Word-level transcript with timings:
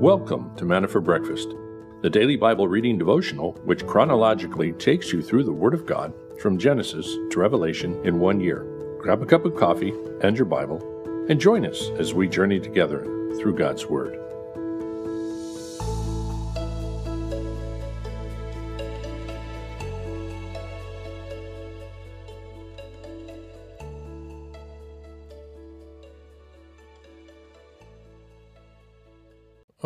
Welcome 0.00 0.54
to 0.56 0.66
Manna 0.66 0.88
for 0.88 1.00
Breakfast, 1.00 1.54
the 2.02 2.10
daily 2.10 2.36
Bible 2.36 2.68
reading 2.68 2.98
devotional 2.98 3.52
which 3.64 3.86
chronologically 3.86 4.72
takes 4.72 5.10
you 5.10 5.22
through 5.22 5.44
the 5.44 5.54
Word 5.54 5.72
of 5.72 5.86
God 5.86 6.12
from 6.38 6.58
Genesis 6.58 7.06
to 7.30 7.40
Revelation 7.40 7.98
in 8.04 8.20
one 8.20 8.38
year. 8.38 8.66
Grab 9.00 9.22
a 9.22 9.26
cup 9.26 9.46
of 9.46 9.56
coffee 9.56 9.94
and 10.20 10.36
your 10.36 10.44
Bible 10.44 10.82
and 11.30 11.40
join 11.40 11.64
us 11.64 11.88
as 11.98 12.12
we 12.12 12.28
journey 12.28 12.60
together 12.60 13.04
through 13.38 13.54
God's 13.56 13.86
Word. 13.86 14.20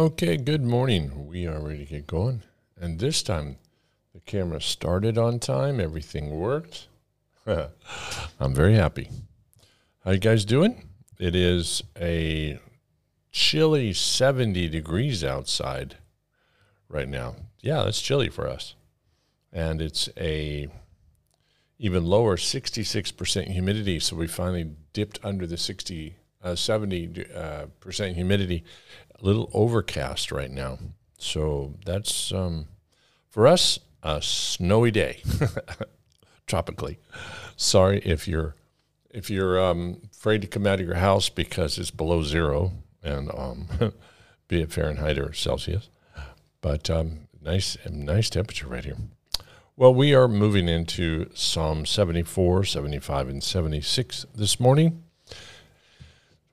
Okay, 0.01 0.39
good 0.39 0.63
morning. 0.63 1.27
We 1.27 1.47
are 1.47 1.61
ready 1.61 1.85
to 1.85 1.85
get 1.85 2.07
going. 2.07 2.43
And 2.81 2.99
this 2.99 3.23
time 3.23 3.59
the 4.15 4.21
camera 4.21 4.59
started 4.63 5.19
on 5.19 5.39
time, 5.41 5.79
everything 5.79 6.31
worked. 6.31 6.89
I'm 7.47 8.55
very 8.55 8.77
happy. 8.77 9.11
How 10.03 10.13
you 10.13 10.19
guys 10.19 10.47
doing? 10.47 10.89
It 11.19 11.35
is 11.35 11.83
a 12.01 12.59
chilly 13.31 13.93
70 13.93 14.71
degrees 14.71 15.23
outside 15.23 15.99
right 16.89 17.07
now. 17.07 17.37
Yeah, 17.61 17.83
that's 17.83 18.01
chilly 18.01 18.31
for 18.31 18.49
us. 18.49 18.77
And 19.53 19.83
it's 19.83 20.09
a 20.17 20.69
even 21.79 22.07
lower 22.07 22.39
66% 22.39 23.49
humidity, 23.49 24.01
so 24.01 24.17
we 24.17 24.29
finally 24.29 24.71
dipped 24.95 25.21
under 25.23 25.47
the 25.47 25.59
60 25.59 26.17
uh, 26.43 26.55
70 26.55 27.27
uh, 27.35 27.67
percent 27.81 28.17
humidity 28.17 28.65
a 29.21 29.25
little 29.25 29.51
overcast 29.53 30.33
right 30.33 30.51
now. 30.51 30.79
So 31.19 31.75
that's 31.85 32.33
um, 32.33 32.69
for 33.29 33.47
us 33.47 33.79
a 34.03 34.23
snowy 34.23 34.91
day, 34.91 35.23
tropically. 36.47 36.99
Sorry 37.57 38.01
if 38.05 38.27
you're 38.27 38.57
if 39.11 39.29
you're 39.29 39.61
um, 39.61 40.01
afraid 40.13 40.41
to 40.41 40.47
come 40.47 40.67
out 40.67 40.81
of 40.81 40.87
your 40.87 40.97
house 40.97 41.29
because 41.29 41.79
it's 41.79 41.91
below 41.91 42.23
zero 42.23 42.73
and 43.03 43.31
um, 43.35 43.67
be 44.49 44.63
it 44.63 44.73
Fahrenheit 44.73 45.19
or 45.19 45.33
Celsius, 45.33 45.91
but 46.61 46.89
um, 46.89 47.29
nice 47.43 47.77
nice 47.91 48.31
temperature 48.31 48.67
right 48.67 48.85
here. 48.85 48.97
Well, 49.77 49.95
we 49.95 50.15
are 50.15 50.29
moving 50.29 50.69
into 50.69 51.31
Psalm 51.35 51.87
74, 51.87 52.65
75, 52.65 53.29
and 53.31 53.43
76 53.43 54.27
this 54.35 54.61
morning 54.61 55.05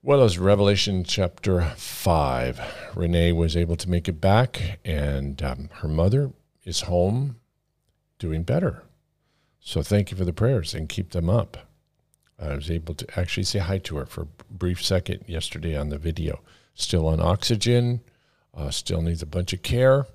well 0.08 0.22
as 0.22 0.38
Revelation 0.38 1.04
chapter 1.04 1.60
5. 1.76 2.94
Renee 2.96 3.30
was 3.30 3.54
able 3.54 3.76
to 3.76 3.90
make 3.90 4.08
it 4.08 4.22
back, 4.22 4.78
and 4.82 5.42
um, 5.42 5.68
her 5.70 5.88
mother 5.88 6.32
is 6.64 6.80
home 6.80 7.36
doing 8.18 8.42
better. 8.42 8.84
So 9.60 9.82
thank 9.82 10.10
you 10.10 10.16
for 10.16 10.24
the 10.24 10.32
prayers 10.32 10.72
and 10.72 10.88
keep 10.88 11.10
them 11.10 11.28
up. 11.28 11.58
I 12.38 12.54
was 12.54 12.70
able 12.70 12.94
to 12.94 13.20
actually 13.20 13.42
say 13.42 13.58
hi 13.58 13.76
to 13.76 13.98
her 13.98 14.06
for 14.06 14.22
a 14.22 14.44
brief 14.50 14.82
second 14.82 15.24
yesterday 15.26 15.76
on 15.76 15.90
the 15.90 15.98
video. 15.98 16.40
Still 16.72 17.06
on 17.06 17.20
oxygen, 17.20 18.00
uh, 18.54 18.70
still 18.70 19.02
needs 19.02 19.20
a 19.20 19.26
bunch 19.26 19.52
of 19.52 19.60
care, 19.60 20.06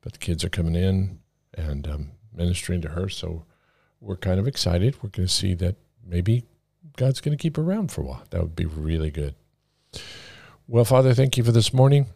but 0.00 0.14
the 0.14 0.18
kids 0.18 0.42
are 0.42 0.48
coming 0.48 0.74
in 0.74 1.20
and 1.54 1.86
um, 1.86 2.10
ministering 2.34 2.80
to 2.80 2.88
her. 2.88 3.08
So 3.08 3.44
we're 4.00 4.16
kind 4.16 4.40
of 4.40 4.48
excited. 4.48 4.96
We're 5.00 5.10
going 5.10 5.28
to 5.28 5.32
see 5.32 5.54
that 5.54 5.76
maybe 6.04 6.42
God's 6.98 7.20
going 7.20 7.36
to 7.36 7.40
keep 7.40 7.56
around 7.56 7.92
for 7.92 8.00
a 8.00 8.04
while. 8.04 8.24
That 8.30 8.42
would 8.42 8.56
be 8.56 8.66
really 8.66 9.12
good. 9.12 9.36
Well, 10.66 10.84
Father, 10.84 11.14
thank 11.14 11.36
you 11.36 11.44
for 11.44 11.52
this 11.52 11.72
morning. 11.72 12.08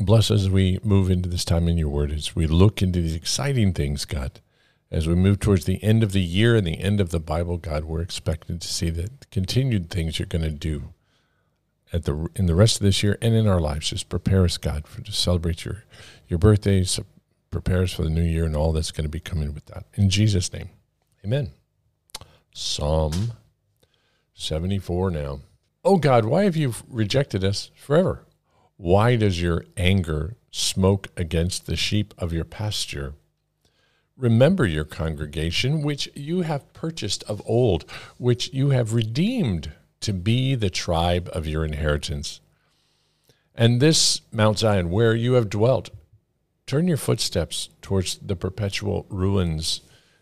Bless 0.00 0.32
us 0.32 0.42
as 0.42 0.50
we 0.50 0.80
move 0.82 1.10
into 1.10 1.28
this 1.28 1.44
time 1.44 1.68
in 1.68 1.78
your 1.78 1.88
word, 1.88 2.10
as 2.10 2.34
we 2.34 2.48
look 2.48 2.82
into 2.82 3.00
these 3.00 3.14
exciting 3.14 3.72
things, 3.72 4.04
God. 4.04 4.40
As 4.90 5.06
we 5.06 5.14
move 5.14 5.38
towards 5.38 5.64
the 5.64 5.82
end 5.82 6.02
of 6.02 6.10
the 6.10 6.20
year 6.20 6.56
and 6.56 6.66
the 6.66 6.80
end 6.80 7.00
of 7.00 7.10
the 7.10 7.20
Bible, 7.20 7.56
God, 7.56 7.84
we're 7.84 8.00
expecting 8.00 8.58
to 8.58 8.66
see 8.66 8.90
the 8.90 9.10
continued 9.30 9.90
things 9.90 10.18
you're 10.18 10.26
going 10.26 10.42
to 10.42 10.50
do 10.50 10.92
at 11.92 12.04
the 12.04 12.28
in 12.34 12.46
the 12.46 12.56
rest 12.56 12.76
of 12.76 12.82
this 12.82 13.02
year 13.02 13.16
and 13.22 13.34
in 13.34 13.46
our 13.46 13.60
lives. 13.60 13.90
Just 13.90 14.08
prepare 14.08 14.44
us, 14.44 14.56
God, 14.56 14.88
for 14.88 15.02
to 15.02 15.12
celebrate 15.12 15.64
your 15.64 15.84
your 16.26 16.38
birthdays, 16.38 16.98
prepare 17.50 17.82
us 17.82 17.92
for 17.92 18.02
the 18.02 18.10
new 18.10 18.22
year 18.22 18.44
and 18.44 18.56
all 18.56 18.72
that's 18.72 18.90
going 18.90 19.04
to 19.04 19.10
be 19.10 19.20
coming 19.20 19.54
with 19.54 19.66
that. 19.66 19.84
In 19.94 20.10
Jesus' 20.10 20.52
name, 20.52 20.70
Amen. 21.24 21.52
Psalm 22.52 23.32
74 24.40 25.10
now. 25.10 25.40
Oh 25.84 25.96
God, 25.96 26.24
why 26.24 26.44
have 26.44 26.56
you 26.56 26.72
rejected 26.88 27.42
us 27.42 27.72
forever? 27.74 28.24
Why 28.76 29.16
does 29.16 29.42
your 29.42 29.64
anger 29.76 30.36
smoke 30.52 31.08
against 31.16 31.66
the 31.66 31.74
sheep 31.74 32.14
of 32.16 32.32
your 32.32 32.44
pasture? 32.44 33.14
Remember 34.16 34.64
your 34.64 34.84
congregation, 34.84 35.82
which 35.82 36.08
you 36.14 36.42
have 36.42 36.72
purchased 36.72 37.24
of 37.24 37.42
old, 37.46 37.84
which 38.16 38.52
you 38.52 38.70
have 38.70 38.94
redeemed 38.94 39.72
to 40.00 40.12
be 40.12 40.54
the 40.54 40.70
tribe 40.70 41.28
of 41.32 41.48
your 41.48 41.64
inheritance. 41.64 42.40
And 43.56 43.80
this 43.80 44.20
Mount 44.30 44.60
Zion, 44.60 44.90
where 44.90 45.16
you 45.16 45.32
have 45.32 45.50
dwelt, 45.50 45.90
turn 46.64 46.86
your 46.86 46.96
footsteps 46.96 47.70
towards 47.82 48.16
the 48.18 48.36
perpetual 48.36 49.04
ruins. 49.08 49.80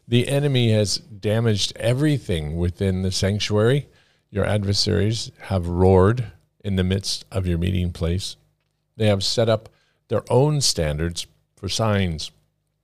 The 0.09 0.27
enemy 0.29 0.73
has 0.73 0.97
damaged 0.97 1.77
everything 1.77 2.57
within 2.57 3.03
the 3.03 3.13
sanctuary 3.13 3.89
your 4.31 4.45
adversaries 4.45 5.31
have 5.43 5.69
roared 5.69 6.33
in 6.65 6.77
the 6.77 6.85
midst 6.85 7.25
of 7.31 7.47
your 7.47 7.59
meeting 7.59 7.93
place. 7.93 8.37
They 8.97 9.07
have 9.07 9.23
set 9.23 9.49
up 9.49 9.69
their 10.09 10.23
own 10.31 10.61
standards 10.61 11.27
for 11.57 11.69
signs. 11.69 12.31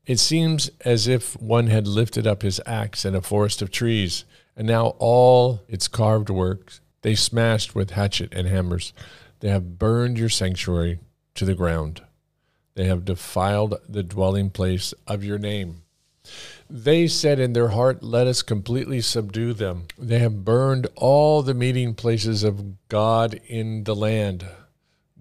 It 0.07 0.19
seems 0.19 0.71
as 0.85 1.07
if 1.07 1.41
one 1.41 1.69
had 1.69 1.87
lifted 1.87 2.27
up 2.27 2.43
his 2.43 2.61
axe 2.67 3.05
in 3.05 3.15
a 3.15 3.23
forest 3.23 3.63
of 3.63 3.71
trees, 3.71 4.25
and 4.57 4.67
now 4.67 4.95
all 4.99 5.63
its 5.69 5.89
carved 5.89 6.31
works 6.31 6.81
they 7.03 7.15
smashed 7.15 7.75
with 7.75 7.91
hatchet 7.91 8.33
and 8.33 8.49
hammers. 8.49 8.93
They 9.41 9.49
have 9.49 9.79
burned 9.79 10.19
your 10.19 10.29
sanctuary 10.29 11.01
to 11.35 11.45
the 11.45 11.55
ground. 11.55 12.03
They 12.75 12.85
have 12.85 13.05
defiled 13.05 13.75
the 13.89 14.03
dwelling 14.03 14.51
place 14.51 14.95
of 15.07 15.25
your 15.25 15.39
name. 15.39 15.83
They 16.75 17.07
said 17.07 17.39
in 17.39 17.53
their 17.53 17.69
heart, 17.69 18.03
Let 18.03 18.27
us 18.27 18.41
completely 18.41 19.03
subdue 19.03 19.53
them. 19.53 19.89
They 19.99 20.21
have 20.21 20.43
burned 20.43 20.87
all 20.97 21.43
the 21.43 21.53
meeting 21.53 21.93
places 21.93 22.45
of 22.45 22.89
God 22.89 23.39
in 23.47 23.85
the 23.85 23.95
land. 23.95 24.47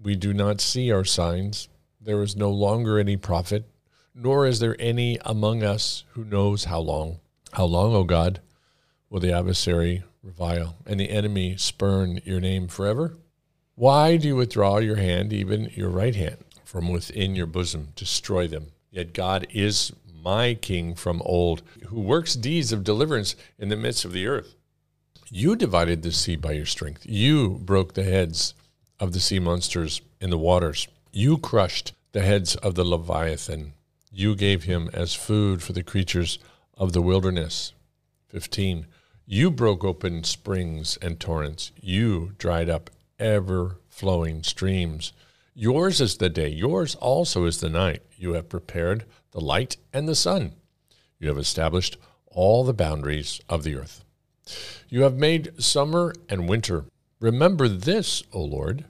We 0.02 0.16
do 0.16 0.32
not 0.32 0.62
see 0.62 0.90
our 0.90 1.04
signs. 1.04 1.68
There 2.00 2.22
is 2.22 2.34
no 2.34 2.50
longer 2.50 2.98
any 2.98 3.18
prophet, 3.18 3.68
nor 4.14 4.46
is 4.46 4.60
there 4.60 4.76
any 4.78 5.18
among 5.26 5.62
us 5.62 6.04
who 6.12 6.24
knows 6.24 6.64
how 6.64 6.80
long. 6.80 7.20
How 7.52 7.66
long, 7.66 7.94
O 7.94 8.04
God, 8.04 8.40
will 9.10 9.20
the 9.20 9.34
adversary 9.34 10.04
revile 10.22 10.76
and 10.86 10.98
the 10.98 11.10
enemy 11.10 11.58
spurn 11.58 12.22
your 12.24 12.40
name 12.40 12.66
forever? 12.66 13.18
Why 13.74 14.16
do 14.16 14.26
you 14.26 14.36
withdraw 14.36 14.78
your 14.78 14.96
hand, 14.96 15.34
even 15.34 15.70
your 15.74 15.90
right 15.90 16.14
hand, 16.14 16.38
from 16.64 16.88
within 16.88 17.36
your 17.36 17.44
bosom? 17.44 17.88
Destroy 17.94 18.48
them. 18.48 18.68
Yet 18.90 19.14
God 19.14 19.46
is 19.50 19.92
my 20.22 20.54
king 20.54 20.94
from 20.94 21.22
old, 21.24 21.62
who 21.86 22.00
works 22.00 22.34
deeds 22.34 22.72
of 22.72 22.84
deliverance 22.84 23.34
in 23.58 23.68
the 23.68 23.76
midst 23.76 24.04
of 24.04 24.12
the 24.12 24.26
earth. 24.26 24.54
You 25.30 25.56
divided 25.56 26.02
the 26.02 26.12
sea 26.12 26.36
by 26.36 26.52
your 26.52 26.66
strength. 26.66 27.06
You 27.06 27.60
broke 27.62 27.94
the 27.94 28.04
heads 28.04 28.54
of 29.00 29.12
the 29.12 29.20
sea 29.20 29.38
monsters 29.38 30.00
in 30.20 30.30
the 30.30 30.38
waters. 30.38 30.86
You 31.12 31.38
crushed 31.38 31.92
the 32.12 32.20
heads 32.20 32.54
of 32.56 32.74
the 32.74 32.84
Leviathan. 32.84 33.72
You 34.12 34.36
gave 34.36 34.64
him 34.64 34.90
as 34.92 35.14
food 35.14 35.62
for 35.62 35.72
the 35.72 35.82
creatures 35.82 36.38
of 36.76 36.92
the 36.92 37.02
wilderness. 37.02 37.72
15. 38.28 38.86
You 39.26 39.50
broke 39.50 39.84
open 39.84 40.24
springs 40.24 40.98
and 41.00 41.18
torrents. 41.18 41.72
You 41.80 42.32
dried 42.38 42.68
up 42.68 42.90
ever 43.18 43.78
flowing 43.88 44.42
streams. 44.42 45.12
Yours 45.54 46.00
is 46.00 46.16
the 46.16 46.30
day, 46.30 46.48
yours 46.48 46.94
also 46.94 47.44
is 47.44 47.60
the 47.60 47.68
night. 47.68 48.02
You 48.16 48.32
have 48.32 48.48
prepared 48.48 49.04
the 49.32 49.40
light 49.40 49.76
and 49.92 50.08
the 50.08 50.14
sun. 50.14 50.52
You 51.18 51.28
have 51.28 51.38
established 51.38 51.98
all 52.26 52.64
the 52.64 52.72
boundaries 52.72 53.40
of 53.48 53.62
the 53.62 53.76
earth. 53.76 54.04
You 54.88 55.02
have 55.02 55.16
made 55.16 55.62
summer 55.62 56.14
and 56.28 56.48
winter. 56.48 56.86
Remember 57.20 57.68
this, 57.68 58.22
O 58.32 58.40
Lord, 58.40 58.86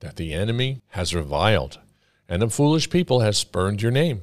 that 0.00 0.16
the 0.16 0.34
enemy 0.34 0.82
has 0.88 1.14
reviled, 1.14 1.78
and 2.28 2.42
a 2.42 2.50
foolish 2.50 2.90
people 2.90 3.20
has 3.20 3.38
spurned 3.38 3.80
your 3.82 3.90
name. 3.90 4.22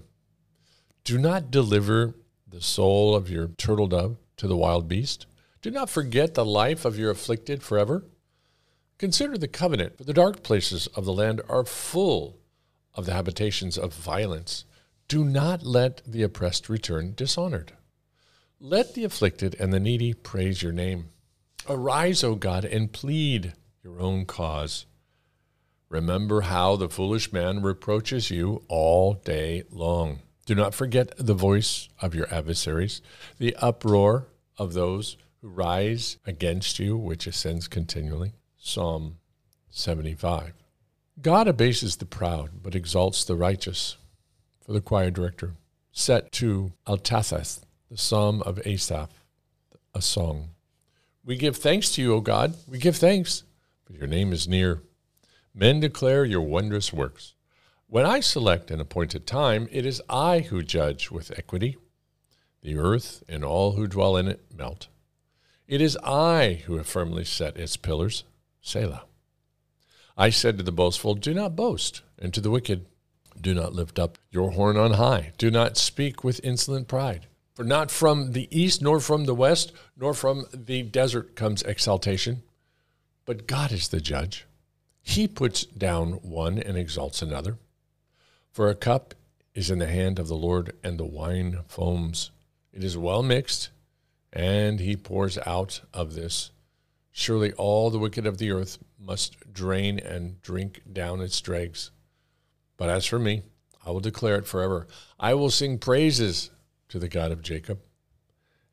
Do 1.04 1.18
not 1.18 1.52
deliver 1.52 2.16
the 2.48 2.62
soul 2.62 3.16
of 3.16 3.30
your 3.30 3.48
turtle 3.48 3.88
dove 3.88 4.18
to 4.38 4.48
the 4.48 4.56
wild 4.56 4.88
beast. 4.88 5.26
Do 5.62 5.72
not 5.72 5.90
forget 5.90 6.36
the 6.36 6.46
life 6.46 6.86
of 6.86 7.00
your 7.00 7.12
afflicted 7.12 7.64
forever. 7.64 8.06
Consider 8.98 9.38
the 9.38 9.48
covenant, 9.48 9.98
for 9.98 10.04
the 10.04 10.14
dark 10.14 10.42
places 10.42 10.88
of 10.88 11.06
the 11.06 11.14
land 11.14 11.42
are 11.48 11.64
full 11.64 12.40
of 12.96 13.06
the 13.06 13.14
habitations 13.14 13.78
of 13.78 13.94
violence. 13.94 14.66
Do 15.08 15.24
not 15.24 15.64
let 15.64 16.02
the 16.06 16.24
oppressed 16.24 16.68
return 16.68 17.14
dishonored. 17.16 17.74
Let 18.60 18.96
the 18.96 19.04
afflicted 19.04 19.56
and 19.60 19.72
the 19.72 19.80
needy 19.80 20.14
praise 20.14 20.64
your 20.64 20.72
name. 20.72 21.10
Arise, 21.70 22.24
O 22.24 22.34
God, 22.34 22.66
and 22.66 22.92
plead 22.92 23.54
your 23.84 24.00
own 24.00 24.26
cause. 24.26 24.88
Remember 25.90 26.42
how 26.42 26.76
the 26.76 26.90
foolish 26.90 27.32
man 27.32 27.62
reproaches 27.62 28.32
you 28.32 28.64
all 28.68 29.14
day 29.14 29.64
long. 29.70 30.20
Do 30.48 30.56
not 30.56 30.74
forget 30.74 31.14
the 31.18 31.36
voice 31.36 31.88
of 32.02 32.16
your 32.16 32.34
adversaries, 32.34 33.02
the 33.38 33.56
uproar 33.58 34.28
of 34.58 34.74
those 34.74 35.18
who 35.42 35.50
rise 35.50 36.18
against 36.26 36.80
you, 36.80 36.98
which 36.98 37.28
ascends 37.28 37.68
continually. 37.68 38.34
Psalm 38.68 39.16
75. 39.70 40.52
God 41.22 41.48
abases 41.48 41.96
the 41.96 42.06
proud, 42.06 42.62
but 42.62 42.76
exalts 42.76 43.24
the 43.24 43.38
righteous. 43.38 43.96
For 44.66 44.74
the 44.74 44.82
choir 44.82 45.10
director, 45.10 45.54
set 45.94 46.34
to 46.34 46.74
Al-tashheth, 46.86 47.62
the 47.90 47.98
psalm 47.98 48.42
of 48.42 48.60
Asaph, 48.68 49.22
a 49.96 50.02
song. 50.02 50.50
We 51.24 51.38
give 51.38 51.56
thanks 51.56 51.92
to 51.94 52.02
you, 52.02 52.14
O 52.16 52.20
God. 52.20 52.56
We 52.68 52.78
give 52.78 52.98
thanks, 52.98 53.44
but 53.86 53.96
your 53.96 54.06
name 54.06 54.34
is 54.34 54.50
near. 54.50 54.84
Men 55.56 55.80
declare 55.80 56.26
your 56.26 56.42
wondrous 56.42 56.92
works. 56.92 57.36
When 57.88 58.06
I 58.06 58.20
select 58.20 58.70
an 58.70 58.82
appointed 58.82 59.26
time, 59.26 59.70
it 59.72 59.86
is 59.86 60.02
I 60.10 60.40
who 60.40 60.62
judge 60.62 61.10
with 61.10 61.32
equity. 61.40 61.78
The 62.62 62.78
earth 62.78 63.24
and 63.30 63.46
all 63.46 63.72
who 63.72 63.88
dwell 63.88 64.18
in 64.18 64.28
it 64.28 64.42
melt. 64.54 64.90
It 65.70 65.80
is 65.80 65.98
I 66.04 66.64
who 66.66 66.76
have 66.76 66.88
firmly 66.88 67.24
set 67.24 67.56
its 67.56 67.78
pillars. 67.78 68.26
Selah. 68.62 69.04
I 70.18 70.30
said 70.30 70.58
to 70.58 70.64
the 70.64 70.72
boastful, 70.72 71.16
Do 71.16 71.34
not 71.34 71.56
boast, 71.56 72.02
and 72.18 72.34
to 72.34 72.42
the 72.42 72.50
wicked, 72.50 72.86
Do 73.40 73.54
not 73.54 73.74
lift 73.74 74.00
up 74.00 74.18
your 74.32 74.52
horn 74.52 74.78
on 74.78 74.94
high. 74.94 75.34
Do 75.38 75.52
not 75.52 75.78
speak 75.78 76.24
with 76.24 76.44
insolent 76.44 76.88
pride. 76.88 77.28
For 77.54 77.64
not 77.64 77.90
from 77.90 78.34
the 78.34 78.48
east, 78.52 78.82
nor 78.82 79.00
from 79.00 79.26
the 79.26 79.34
west, 79.34 79.74
nor 79.96 80.14
from 80.14 80.46
the 80.54 80.84
desert 80.84 81.36
comes 81.36 81.64
exaltation, 81.64 82.44
but 83.26 83.48
God 83.48 83.72
is 83.72 83.88
the 83.88 84.00
judge. 84.00 84.46
He 85.02 85.28
puts 85.28 85.66
down 85.66 86.14
one 86.22 86.60
and 86.60 86.78
exalts 86.78 87.22
another. 87.22 87.58
For 88.52 88.70
a 88.70 88.76
cup 88.76 89.16
is 89.56 89.72
in 89.72 89.80
the 89.80 89.88
hand 89.88 90.20
of 90.20 90.28
the 90.28 90.36
Lord, 90.36 90.76
and 90.84 91.00
the 91.00 91.06
wine 91.06 91.62
foams. 91.68 92.32
It 92.72 92.84
is 92.84 92.96
well 92.96 93.24
mixed, 93.24 93.70
and 94.32 94.80
he 94.80 94.96
pours 94.96 95.40
out 95.46 95.82
of 95.94 96.14
this. 96.14 96.52
Surely 97.20 97.52
all 97.54 97.90
the 97.90 97.98
wicked 97.98 98.28
of 98.28 98.38
the 98.38 98.52
earth 98.52 98.78
must 99.00 99.52
drain 99.52 99.98
and 99.98 100.40
drink 100.44 100.84
down 100.94 101.20
its 101.20 101.42
dregs. 101.42 101.90
But 102.78 102.92
as 102.92 103.08
for 103.08 103.18
me, 103.18 103.42
I 103.84 103.90
will 103.90 104.00
declare 104.00 104.36
it 104.36 104.46
forever. 104.46 104.86
I 105.20 105.34
will 105.34 105.50
sing 105.50 105.80
praises 105.80 106.52
to 106.90 107.00
the 107.00 107.08
God 107.08 107.32
of 107.32 107.42
Jacob, 107.42 107.80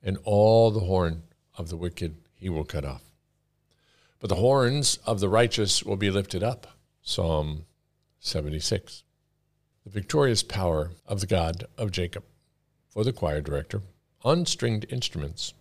and 0.02 0.18
all 0.24 0.70
the 0.70 0.80
horn 0.80 1.22
of 1.56 1.70
the 1.70 1.78
wicked 1.78 2.16
he 2.34 2.50
will 2.50 2.64
cut 2.64 2.84
off. 2.84 3.02
But 4.20 4.28
the 4.28 4.36
horns 4.36 4.98
of 5.06 5.20
the 5.20 5.30
righteous 5.30 5.82
will 5.82 5.96
be 5.96 6.10
lifted 6.10 6.42
up. 6.42 6.66
Psalm 7.00 7.64
76 8.20 9.04
the 9.84 9.90
victorious 9.90 10.42
power 10.42 10.90
of 11.06 11.20
the 11.20 11.26
God 11.26 11.64
of 11.78 11.92
Jacob. 11.92 12.24
For 12.90 13.04
the 13.04 13.12
choir 13.12 13.40
director, 13.40 13.80
on 14.22 14.44
stringed 14.44 14.84
instruments, 14.90 15.54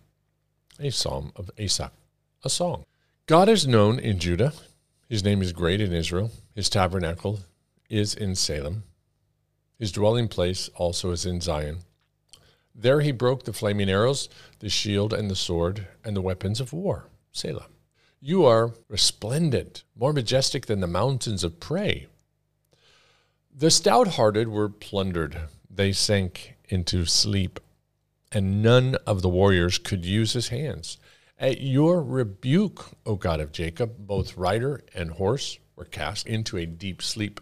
a 0.78 0.90
psalm 0.90 1.32
of 1.34 1.50
Asaph, 1.56 1.92
a 2.44 2.50
song. 2.50 2.84
God 3.26 3.48
is 3.48 3.66
known 3.66 3.98
in 3.98 4.18
Judah. 4.18 4.52
His 5.08 5.24
name 5.24 5.40
is 5.40 5.52
great 5.52 5.80
in 5.80 5.92
Israel. 5.92 6.30
His 6.54 6.68
tabernacle 6.68 7.40
is 7.88 8.14
in 8.14 8.34
Salem. 8.34 8.84
His 9.78 9.92
dwelling 9.92 10.28
place 10.28 10.68
also 10.74 11.10
is 11.10 11.24
in 11.24 11.40
Zion. 11.40 11.78
There 12.74 13.00
he 13.00 13.12
broke 13.12 13.44
the 13.44 13.52
flaming 13.52 13.88
arrows, 13.88 14.28
the 14.58 14.68
shield 14.68 15.12
and 15.12 15.30
the 15.30 15.36
sword, 15.36 15.86
and 16.04 16.14
the 16.14 16.20
weapons 16.20 16.60
of 16.60 16.72
war. 16.72 17.06
Selah. 17.32 17.66
You 18.20 18.44
are 18.44 18.72
resplendent, 18.88 19.84
more 19.96 20.12
majestic 20.12 20.66
than 20.66 20.80
the 20.80 20.86
mountains 20.86 21.44
of 21.44 21.60
prey. 21.60 22.08
The 23.54 23.70
stout 23.70 24.08
hearted 24.08 24.48
were 24.48 24.68
plundered. 24.68 25.38
They 25.70 25.92
sank 25.92 26.56
into 26.68 27.06
sleep, 27.06 27.60
and 28.32 28.62
none 28.62 28.96
of 29.06 29.22
the 29.22 29.28
warriors 29.28 29.78
could 29.78 30.04
use 30.04 30.32
his 30.32 30.48
hands. 30.48 30.98
At 31.38 31.60
your 31.60 32.02
rebuke, 32.02 32.90
O 33.04 33.16
God 33.16 33.40
of 33.40 33.50
Jacob, 33.50 33.94
both 33.98 34.36
rider 34.36 34.84
and 34.94 35.10
horse 35.10 35.58
were 35.74 35.84
cast 35.84 36.26
into 36.26 36.56
a 36.56 36.66
deep 36.66 37.02
sleep. 37.02 37.40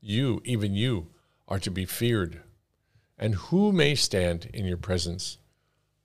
You, 0.00 0.42
even 0.44 0.74
you, 0.74 1.08
are 1.48 1.58
to 1.60 1.70
be 1.70 1.86
feared. 1.86 2.42
And 3.18 3.34
who 3.34 3.72
may 3.72 3.94
stand 3.94 4.50
in 4.52 4.66
your 4.66 4.76
presence 4.76 5.38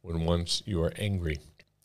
when 0.02 0.26
once 0.26 0.64
you 0.66 0.82
are 0.82 0.94
angry? 0.98 1.40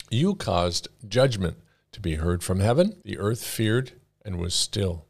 You 0.09 0.35
caused 0.35 0.87
judgment 1.07 1.57
to 1.91 1.99
be 1.99 2.15
heard 2.15 2.41
from 2.41 2.61
heaven. 2.61 3.01
The 3.03 3.17
earth 3.17 3.43
feared 3.43 3.91
and 4.23 4.37
was 4.37 4.53
still. 4.53 5.05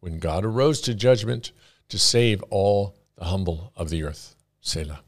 When 0.00 0.18
God 0.18 0.44
arose 0.44 0.80
to 0.82 0.94
judgment, 0.94 1.52
to 1.88 1.98
save 1.98 2.42
all 2.44 2.96
the 3.16 3.26
humble 3.26 3.72
of 3.76 3.90
the 3.90 4.02
earth. 4.04 4.34
Selah. 4.60 5.00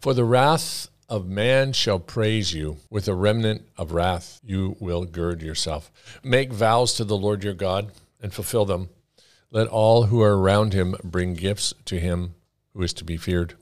For 0.00 0.14
the 0.14 0.24
wrath 0.24 0.88
of 1.08 1.26
man 1.26 1.72
shall 1.72 1.98
praise 1.98 2.52
you. 2.52 2.76
With 2.90 3.08
a 3.08 3.14
remnant 3.14 3.62
of 3.76 3.92
wrath 3.92 4.40
you 4.44 4.76
will 4.80 5.04
gird 5.04 5.42
yourself. 5.42 5.90
Make 6.22 6.52
vows 6.52 6.94
to 6.94 7.04
the 7.04 7.16
Lord 7.16 7.44
your 7.44 7.54
God 7.54 7.92
and 8.20 8.32
fulfill 8.32 8.64
them. 8.64 8.90
Let 9.50 9.68
all 9.68 10.04
who 10.04 10.20
are 10.22 10.38
around 10.38 10.74
him 10.74 10.94
bring 11.02 11.34
gifts 11.34 11.72
to 11.86 11.98
him 11.98 12.34
who 12.74 12.82
is 12.82 12.92
to 12.94 13.04
be 13.04 13.16
feared. 13.16 13.54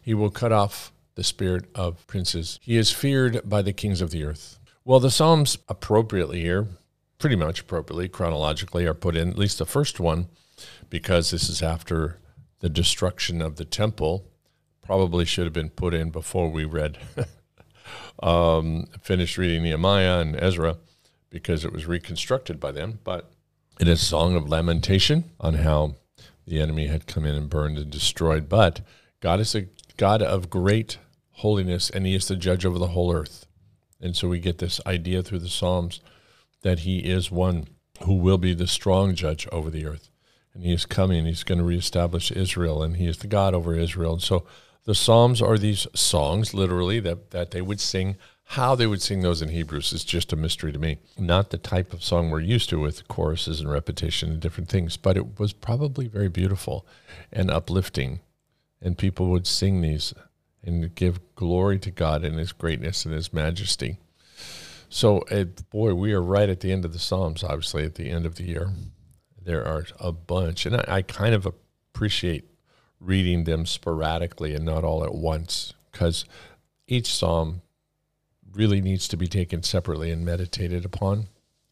He 0.00 0.14
will 0.14 0.30
cut 0.30 0.52
off 0.52 0.92
the 1.16 1.24
spirit 1.24 1.64
of 1.74 2.06
princes. 2.06 2.60
He 2.62 2.76
is 2.76 2.92
feared 2.92 3.40
by 3.48 3.62
the 3.62 3.72
kings 3.72 4.00
of 4.00 4.10
the 4.10 4.22
earth. 4.24 4.58
Well, 4.84 5.00
the 5.00 5.10
Psalms 5.10 5.58
appropriately 5.68 6.42
here, 6.42 6.68
pretty 7.18 7.34
much 7.34 7.62
appropriately, 7.62 8.08
chronologically, 8.08 8.86
are 8.86 8.94
put 8.94 9.16
in, 9.16 9.30
at 9.30 9.38
least 9.38 9.58
the 9.58 9.66
first 9.66 9.98
one, 9.98 10.28
because 10.88 11.30
this 11.30 11.48
is 11.48 11.62
after 11.62 12.18
the 12.60 12.68
destruction 12.68 13.42
of 13.42 13.56
the 13.56 13.64
temple. 13.64 14.30
Probably 14.86 15.24
should 15.24 15.44
have 15.44 15.52
been 15.52 15.70
put 15.70 15.94
in 15.94 16.10
before 16.10 16.48
we 16.48 16.64
read, 16.64 16.98
um, 18.22 18.86
finished 19.02 19.36
reading 19.36 19.64
Nehemiah 19.64 20.20
and 20.20 20.36
Ezra, 20.40 20.76
because 21.28 21.64
it 21.64 21.72
was 21.72 21.86
reconstructed 21.86 22.60
by 22.60 22.70
them. 22.70 23.00
But 23.02 23.30
it 23.80 23.88
is 23.88 24.00
a 24.00 24.04
song 24.04 24.36
of 24.36 24.48
lamentation 24.48 25.30
on 25.40 25.54
how 25.54 25.96
the 26.46 26.60
enemy 26.60 26.86
had 26.86 27.06
come 27.06 27.24
in 27.24 27.34
and 27.34 27.50
burned 27.50 27.78
and 27.78 27.90
destroyed. 27.90 28.48
But 28.48 28.80
God 29.20 29.40
is 29.40 29.54
a 29.54 29.66
God 29.96 30.22
of 30.22 30.50
great 30.50 30.98
holiness, 31.32 31.90
and 31.90 32.06
He 32.06 32.14
is 32.14 32.28
the 32.28 32.36
judge 32.36 32.64
over 32.64 32.78
the 32.78 32.88
whole 32.88 33.12
earth. 33.12 33.46
And 34.00 34.14
so 34.14 34.28
we 34.28 34.38
get 34.38 34.58
this 34.58 34.80
idea 34.86 35.22
through 35.22 35.40
the 35.40 35.48
Psalms 35.48 36.00
that 36.62 36.80
He 36.80 37.00
is 37.00 37.30
one 37.30 37.66
who 38.04 38.14
will 38.14 38.38
be 38.38 38.54
the 38.54 38.66
strong 38.66 39.14
judge 39.14 39.48
over 39.50 39.68
the 39.68 39.86
earth 39.86 40.10
and 40.56 40.64
he 40.64 40.72
is 40.72 40.86
coming. 40.86 41.26
He's 41.26 41.44
going 41.44 41.58
to 41.58 41.64
reestablish 41.64 42.32
Israel, 42.32 42.82
and 42.82 42.96
he 42.96 43.06
is 43.06 43.18
the 43.18 43.26
God 43.26 43.54
over 43.54 43.74
Israel. 43.76 44.14
And 44.14 44.22
so 44.22 44.44
the 44.86 44.94
Psalms 44.94 45.42
are 45.42 45.58
these 45.58 45.86
songs, 45.94 46.54
literally, 46.54 47.00
that, 47.00 47.32
that 47.32 47.50
they 47.50 47.60
would 47.60 47.80
sing. 47.80 48.16
How 48.50 48.76
they 48.76 48.86
would 48.86 49.02
sing 49.02 49.20
those 49.20 49.42
in 49.42 49.48
Hebrews 49.48 49.92
is 49.92 50.04
just 50.04 50.32
a 50.32 50.36
mystery 50.36 50.72
to 50.72 50.78
me. 50.78 50.98
Not 51.18 51.50
the 51.50 51.58
type 51.58 51.92
of 51.92 52.04
song 52.04 52.30
we're 52.30 52.40
used 52.40 52.70
to 52.70 52.78
with 52.78 53.08
choruses 53.08 53.60
and 53.60 53.68
repetition 53.68 54.30
and 54.30 54.40
different 54.40 54.70
things, 54.70 54.96
but 54.96 55.16
it 55.16 55.40
was 55.40 55.52
probably 55.52 56.06
very 56.06 56.28
beautiful 56.28 56.86
and 57.32 57.50
uplifting. 57.50 58.20
And 58.80 58.96
people 58.96 59.26
would 59.30 59.48
sing 59.48 59.80
these 59.80 60.14
and 60.62 60.94
give 60.94 61.34
glory 61.34 61.80
to 61.80 61.90
God 61.90 62.24
and 62.24 62.38
His 62.38 62.52
greatness 62.52 63.04
and 63.04 63.12
His 63.12 63.32
majesty. 63.32 63.98
So, 64.88 65.24
boy, 65.70 65.94
we 65.94 66.12
are 66.12 66.22
right 66.22 66.48
at 66.48 66.60
the 66.60 66.70
end 66.70 66.84
of 66.84 66.92
the 66.92 67.00
Psalms, 67.00 67.42
obviously, 67.42 67.82
at 67.84 67.96
the 67.96 68.08
end 68.08 68.24
of 68.24 68.36
the 68.36 68.44
year. 68.44 68.70
There 69.42 69.66
are 69.66 69.84
a 69.98 70.12
bunch, 70.12 70.64
and 70.64 70.76
I, 70.76 70.84
I 70.86 71.02
kind 71.02 71.34
of 71.34 71.44
appreciate 71.92 72.44
reading 73.00 73.44
them 73.44 73.66
sporadically 73.66 74.54
and 74.54 74.64
not 74.64 74.84
all 74.84 75.04
at 75.04 75.14
once 75.14 75.74
because 75.90 76.24
each 76.86 77.12
psalm 77.12 77.62
really 78.52 78.80
needs 78.80 79.06
to 79.08 79.16
be 79.16 79.26
taken 79.26 79.62
separately 79.62 80.10
and 80.10 80.24
meditated 80.24 80.84
upon. 80.84 81.28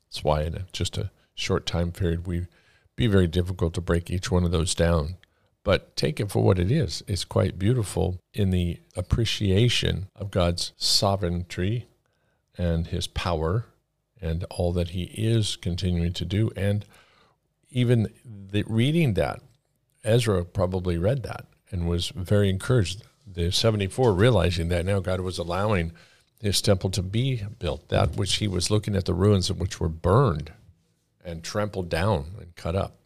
That's 0.09 0.23
why 0.23 0.43
in 0.43 0.65
just 0.73 0.99
a 0.99 1.11
short 1.35 1.67
time 1.67 1.93
period 1.93 2.27
we 2.27 2.47
be 2.97 3.07
very 3.07 3.27
difficult 3.27 3.75
to 3.75 3.81
break 3.81 4.11
each 4.11 4.31
one 4.31 4.45
of 4.45 4.53
those 4.53 4.75
down. 4.75 5.17
But 5.65 5.97
take 5.97 6.21
it 6.21 6.31
for 6.31 6.43
what 6.43 6.59
it 6.59 6.71
is. 6.71 7.03
It's 7.09 7.25
quite 7.25 7.59
beautiful 7.59 8.19
in 8.35 8.51
the 8.51 8.81
appreciation 8.97 10.09
of 10.15 10.31
God's 10.31 10.73
sovereignty 10.77 11.87
and 12.59 12.87
his 12.87 13.07
power 13.07 13.65
and 14.21 14.45
all 14.51 14.73
that 14.73 14.91
he 14.91 15.05
is 15.05 15.57
continuing 15.57 16.13
to 16.13 16.25
do 16.25 16.51
and 16.55 16.85
even 17.71 18.09
the, 18.25 18.63
reading 18.67 19.15
that, 19.15 19.43
Ezra 20.05 20.45
probably 20.45 20.99
read 20.99 21.23
that 21.23 21.47
and 21.71 21.89
was 21.89 22.09
very 22.09 22.51
encouraged. 22.51 23.03
The 23.27 23.51
74 23.51 24.13
realizing 24.13 24.69
that 24.69 24.85
now 24.85 25.01
God 25.01 25.21
was 25.21 25.39
allowing 25.39 25.93
his 26.41 26.61
temple 26.61 26.91
to 26.91 27.03
be 27.03 27.43
built, 27.59 27.89
that 27.89 28.17
which 28.17 28.37
he 28.37 28.47
was 28.47 28.71
looking 28.71 28.95
at 28.95 29.07
the 29.07 29.15
ruins 29.15 29.49
of 29.49 29.59
which 29.59 29.81
were 29.81 29.89
burned 29.89 30.53
and 31.25 31.43
trampled 31.43 31.89
down 31.89 32.33
and 32.39 32.55
cut 32.55 32.77
up, 32.77 32.99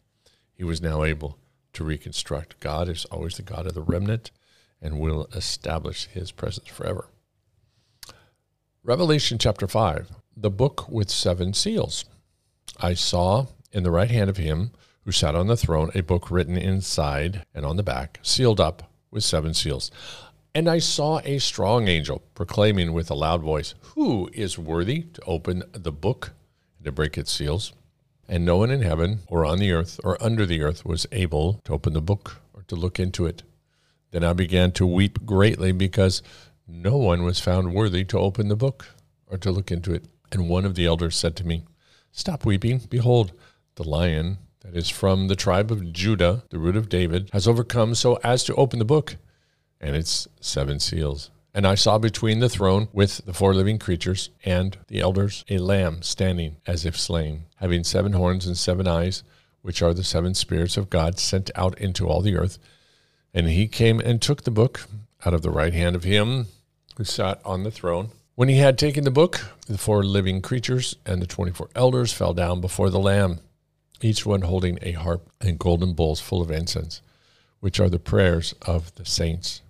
he 0.53 0.63
was 0.63 0.81
now 0.81 1.03
able 1.03 1.37
to 1.71 1.85
reconstruct. 1.85 2.59
God 2.59 2.89
is 2.89 3.05
always 3.05 3.37
the 3.37 3.43
God 3.43 3.65
of 3.65 3.73
the 3.73 3.81
remnant 3.81 4.31
and 4.81 4.99
will 4.99 5.27
establish 5.33 6.07
his 6.07 6.31
presence 6.31 6.67
forever. 6.67 7.07
Revelation 8.83 9.37
chapter 9.37 9.67
5, 9.67 10.09
the 10.35 10.49
book 10.49 10.89
with 10.89 11.09
seven 11.09 11.53
seals. 11.53 12.05
I 12.79 12.93
saw 12.93 13.47
in 13.71 13.83
the 13.83 13.91
right 13.91 14.11
hand 14.11 14.29
of 14.29 14.37
him 14.37 14.71
who 15.09 15.13
sat 15.13 15.33
on 15.33 15.47
the 15.47 15.57
throne 15.57 15.89
a 15.95 16.03
book 16.03 16.29
written 16.29 16.55
inside 16.55 17.43
and 17.55 17.65
on 17.65 17.77
the 17.77 17.81
back, 17.81 18.19
sealed 18.21 18.59
up 18.59 18.91
with 19.09 19.23
seven 19.23 19.55
seals. 19.55 19.89
And 20.53 20.69
I 20.69 20.77
saw 20.77 21.19
a 21.25 21.39
strong 21.39 21.87
angel 21.87 22.21
proclaiming 22.35 22.93
with 22.93 23.09
a 23.09 23.15
loud 23.15 23.41
voice, 23.41 23.73
Who 23.95 24.29
is 24.33 24.59
worthy 24.59 25.05
to 25.13 25.21
open 25.23 25.63
the 25.71 25.91
book 25.91 26.33
and 26.77 26.85
to 26.85 26.91
break 26.91 27.17
its 27.17 27.31
seals? 27.31 27.73
And 28.27 28.45
no 28.45 28.57
one 28.57 28.69
in 28.69 28.83
heaven 28.83 29.21
or 29.25 29.47
on 29.47 29.57
the 29.57 29.71
earth 29.71 29.99
or 30.03 30.15
under 30.21 30.45
the 30.45 30.61
earth 30.61 30.85
was 30.85 31.07
able 31.11 31.59
to 31.63 31.73
open 31.73 31.93
the 31.93 32.01
book 32.01 32.37
or 32.53 32.61
to 32.67 32.75
look 32.75 32.99
into 32.99 33.25
it. 33.25 33.41
Then 34.11 34.23
I 34.23 34.33
began 34.33 34.71
to 34.73 34.85
weep 34.85 35.25
greatly 35.25 35.71
because 35.71 36.21
no 36.67 36.97
one 36.97 37.23
was 37.23 37.39
found 37.39 37.73
worthy 37.73 38.03
to 38.03 38.19
open 38.19 38.47
the 38.47 38.55
book 38.55 38.89
or 39.25 39.39
to 39.39 39.49
look 39.49 39.71
into 39.71 39.91
it. 39.91 40.05
And 40.31 40.47
one 40.47 40.65
of 40.65 40.75
the 40.75 40.85
elders 40.85 41.15
said 41.15 41.35
to 41.37 41.47
me, 41.47 41.63
Stop 42.11 42.45
weeping. 42.45 42.81
Behold, 42.91 43.31
the 43.73 43.83
lion 43.83 44.37
that 44.71 44.77
is 44.77 44.89
from 44.89 45.27
the 45.27 45.35
tribe 45.35 45.71
of 45.71 45.91
Judah, 45.91 46.43
the 46.49 46.59
root 46.59 46.75
of 46.75 46.89
David, 46.89 47.29
has 47.33 47.47
overcome 47.47 47.95
so 47.95 48.19
as 48.23 48.43
to 48.43 48.55
open 48.55 48.79
the 48.79 48.85
book 48.85 49.15
and 49.81 49.95
its 49.95 50.27
seven 50.39 50.79
seals. 50.79 51.31
And 51.53 51.65
I 51.65 51.75
saw 51.75 51.97
between 51.97 52.39
the 52.39 52.49
throne 52.49 52.87
with 52.93 53.25
the 53.25 53.33
four 53.33 53.53
living 53.55 53.79
creatures 53.79 54.29
and 54.45 54.77
the 54.87 54.99
elders 54.99 55.43
a 55.49 55.57
lamb 55.57 56.03
standing 56.03 56.57
as 56.67 56.85
if 56.85 56.97
slain, 56.97 57.45
having 57.55 57.83
seven 57.83 58.13
horns 58.13 58.45
and 58.45 58.57
seven 58.57 58.87
eyes, 58.87 59.23
which 59.61 59.81
are 59.81 59.93
the 59.93 60.03
seven 60.03 60.35
spirits 60.35 60.77
of 60.77 60.89
God 60.89 61.17
sent 61.17 61.49
out 61.55 61.77
into 61.79 62.07
all 62.07 62.21
the 62.21 62.35
earth. 62.35 62.59
And 63.33 63.47
he 63.47 63.67
came 63.67 63.99
and 63.99 64.21
took 64.21 64.43
the 64.43 64.51
book 64.51 64.87
out 65.25 65.33
of 65.33 65.41
the 65.41 65.51
right 65.51 65.73
hand 65.73 65.95
of 65.95 66.03
him 66.03 66.47
who 66.97 67.03
sat 67.03 67.41
on 67.43 67.63
the 67.63 67.71
throne. 67.71 68.09
When 68.35 68.49
he 68.49 68.57
had 68.57 68.77
taken 68.77 69.03
the 69.03 69.11
book, 69.11 69.41
the 69.67 69.77
four 69.77 70.03
living 70.03 70.41
creatures 70.41 70.95
and 71.05 71.21
the 71.21 71.27
twenty 71.27 71.51
four 71.51 71.69
elders 71.75 72.13
fell 72.13 72.33
down 72.33 72.61
before 72.61 72.89
the 72.89 72.99
Lamb, 72.99 73.39
each 74.03 74.25
one 74.25 74.41
holding 74.41 74.79
a 74.81 74.93
harp 74.93 75.29
and 75.41 75.59
golden 75.59 75.93
bowls 75.93 76.19
full 76.19 76.41
of 76.41 76.51
incense, 76.51 77.01
which 77.59 77.79
are 77.79 77.89
the 77.89 77.99
prayers 77.99 78.53
of 78.61 78.93
the 78.95 79.05
saints. 79.05 79.61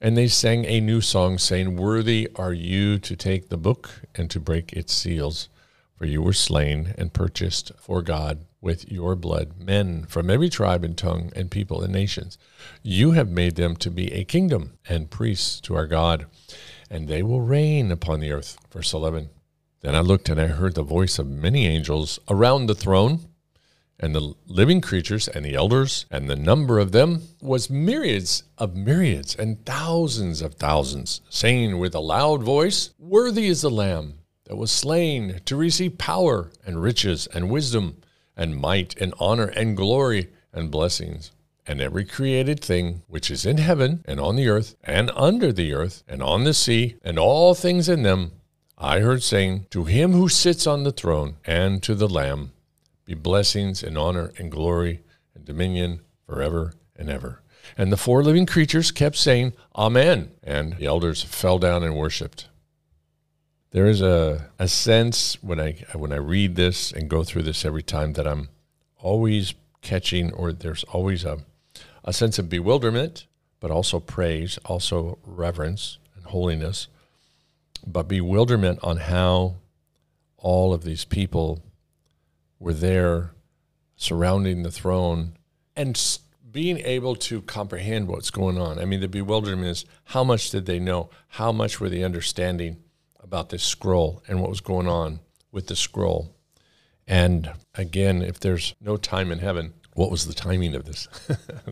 And 0.00 0.16
they 0.16 0.26
sang 0.26 0.64
a 0.64 0.80
new 0.80 1.00
song, 1.00 1.38
saying, 1.38 1.76
Worthy 1.76 2.28
are 2.34 2.52
you 2.52 2.98
to 2.98 3.14
take 3.14 3.48
the 3.48 3.56
book 3.56 4.02
and 4.16 4.28
to 4.30 4.40
break 4.40 4.72
its 4.72 4.92
seals, 4.92 5.48
for 5.96 6.06
you 6.06 6.20
were 6.20 6.32
slain 6.32 6.94
and 6.98 7.12
purchased 7.12 7.70
for 7.78 8.02
God 8.02 8.44
with 8.60 8.90
your 8.90 9.14
blood 9.14 9.58
men 9.58 10.04
from 10.06 10.28
every 10.28 10.48
tribe 10.48 10.82
and 10.82 10.98
tongue 10.98 11.30
and 11.36 11.50
people 11.50 11.82
and 11.82 11.92
nations. 11.92 12.38
You 12.82 13.12
have 13.12 13.28
made 13.28 13.56
them 13.56 13.76
to 13.76 13.90
be 13.90 14.12
a 14.12 14.24
kingdom 14.24 14.72
and 14.88 15.10
priests 15.10 15.60
to 15.62 15.76
our 15.76 15.86
God, 15.86 16.26
and 16.90 17.06
they 17.06 17.22
will 17.22 17.40
reign 17.40 17.92
upon 17.92 18.20
the 18.20 18.32
earth. 18.32 18.58
Verse 18.72 18.92
11. 18.92 19.30
Then 19.82 19.94
I 19.94 20.00
looked 20.00 20.28
and 20.28 20.40
I 20.40 20.46
heard 20.46 20.74
the 20.74 20.82
voice 20.82 21.18
of 21.18 21.28
many 21.28 21.66
angels 21.66 22.18
around 22.28 22.66
the 22.66 22.74
throne 22.74 23.20
and 24.02 24.16
the 24.16 24.34
living 24.46 24.80
creatures 24.80 25.28
and 25.28 25.44
the 25.44 25.54
elders, 25.54 26.06
and 26.10 26.28
the 26.28 26.36
number 26.36 26.80
of 26.80 26.90
them 26.90 27.22
was 27.40 27.70
myriads 27.70 28.42
of 28.58 28.74
myriads 28.74 29.36
and 29.36 29.64
thousands 29.64 30.42
of 30.42 30.56
thousands, 30.56 31.20
saying 31.30 31.78
with 31.78 31.94
a 31.94 32.00
loud 32.00 32.42
voice, 32.42 32.90
Worthy 32.98 33.46
is 33.46 33.62
the 33.62 33.70
Lamb 33.70 34.18
that 34.46 34.56
was 34.56 34.72
slain 34.72 35.40
to 35.44 35.56
receive 35.56 35.98
power 35.98 36.50
and 36.66 36.82
riches 36.82 37.28
and 37.28 37.48
wisdom 37.48 37.96
and 38.36 38.56
might 38.56 39.00
and 39.00 39.14
honor 39.20 39.46
and 39.46 39.76
glory 39.76 40.30
and 40.52 40.70
blessings. 40.70 41.30
And 41.64 41.80
every 41.80 42.04
created 42.04 42.60
thing 42.60 43.02
which 43.06 43.30
is 43.30 43.46
in 43.46 43.58
heaven 43.58 44.04
and 44.04 44.18
on 44.18 44.34
the 44.34 44.48
earth 44.48 44.74
and 44.82 45.12
under 45.14 45.52
the 45.52 45.72
earth 45.72 46.02
and 46.08 46.20
on 46.20 46.42
the 46.42 46.54
sea 46.54 46.96
and 47.04 47.20
all 47.20 47.54
things 47.54 47.88
in 47.88 48.02
them, 48.02 48.32
I 48.76 48.98
heard 48.98 49.22
saying, 49.22 49.68
To 49.70 49.84
him 49.84 50.10
who 50.10 50.28
sits 50.28 50.66
on 50.66 50.82
the 50.82 50.90
throne 50.90 51.36
and 51.44 51.80
to 51.84 51.94
the 51.94 52.08
Lamb 52.08 52.50
be 53.14 53.20
blessings 53.20 53.82
and 53.82 53.98
honor 53.98 54.32
and 54.38 54.50
glory 54.50 55.02
and 55.34 55.44
dominion 55.44 56.00
forever 56.26 56.72
and 56.96 57.10
ever. 57.10 57.42
And 57.76 57.92
the 57.92 57.96
four 57.96 58.22
living 58.22 58.46
creatures 58.46 58.90
kept 58.90 59.16
saying, 59.16 59.52
Amen. 59.76 60.32
And 60.42 60.74
the 60.74 60.86
elders 60.86 61.22
fell 61.22 61.58
down 61.58 61.82
and 61.82 61.96
worshiped. 61.96 62.48
There 63.70 63.86
is 63.86 64.02
a, 64.02 64.50
a 64.58 64.68
sense 64.68 65.42
when 65.42 65.58
I 65.60 65.84
when 65.94 66.12
I 66.12 66.16
read 66.16 66.56
this 66.56 66.92
and 66.92 67.08
go 67.08 67.24
through 67.24 67.42
this 67.42 67.64
every 67.64 67.82
time 67.82 68.12
that 68.14 68.26
I'm 68.26 68.48
always 68.98 69.54
catching 69.80 70.32
or 70.32 70.52
there's 70.52 70.84
always 70.84 71.24
a, 71.24 71.38
a 72.04 72.12
sense 72.12 72.38
of 72.38 72.50
bewilderment, 72.50 73.26
but 73.60 73.70
also 73.70 73.98
praise, 73.98 74.58
also 74.66 75.18
reverence 75.24 75.98
and 76.16 76.26
holiness, 76.26 76.88
but 77.86 78.08
bewilderment 78.08 78.78
on 78.82 78.98
how 78.98 79.56
all 80.36 80.74
of 80.74 80.84
these 80.84 81.04
people 81.06 81.62
were 82.62 82.72
there 82.72 83.32
surrounding 83.96 84.62
the 84.62 84.70
throne 84.70 85.36
and 85.76 86.18
being 86.50 86.78
able 86.78 87.16
to 87.16 87.42
comprehend 87.42 88.08
what's 88.08 88.30
going 88.30 88.58
on. 88.58 88.78
I 88.78 88.84
mean, 88.84 89.00
the 89.00 89.08
bewilderment 89.08 89.68
is 89.68 89.84
how 90.04 90.22
much 90.22 90.50
did 90.50 90.66
they 90.66 90.78
know? 90.78 91.10
How 91.28 91.50
much 91.50 91.80
were 91.80 91.88
they 91.88 92.02
understanding 92.02 92.76
about 93.20 93.48
this 93.48 93.64
scroll 93.64 94.22
and 94.28 94.40
what 94.40 94.50
was 94.50 94.60
going 94.60 94.86
on 94.86 95.20
with 95.50 95.66
the 95.66 95.76
scroll? 95.76 96.36
And 97.06 97.52
again, 97.74 98.22
if 98.22 98.38
there's 98.38 98.74
no 98.80 98.96
time 98.96 99.32
in 99.32 99.38
heaven, 99.40 99.74
what 99.94 100.10
was 100.10 100.26
the 100.26 100.34
timing 100.34 100.74
of 100.74 100.84
this? 100.84 101.08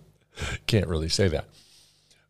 Can't 0.67 0.89
really 0.89 1.09
say 1.09 1.29
that. 1.29 1.45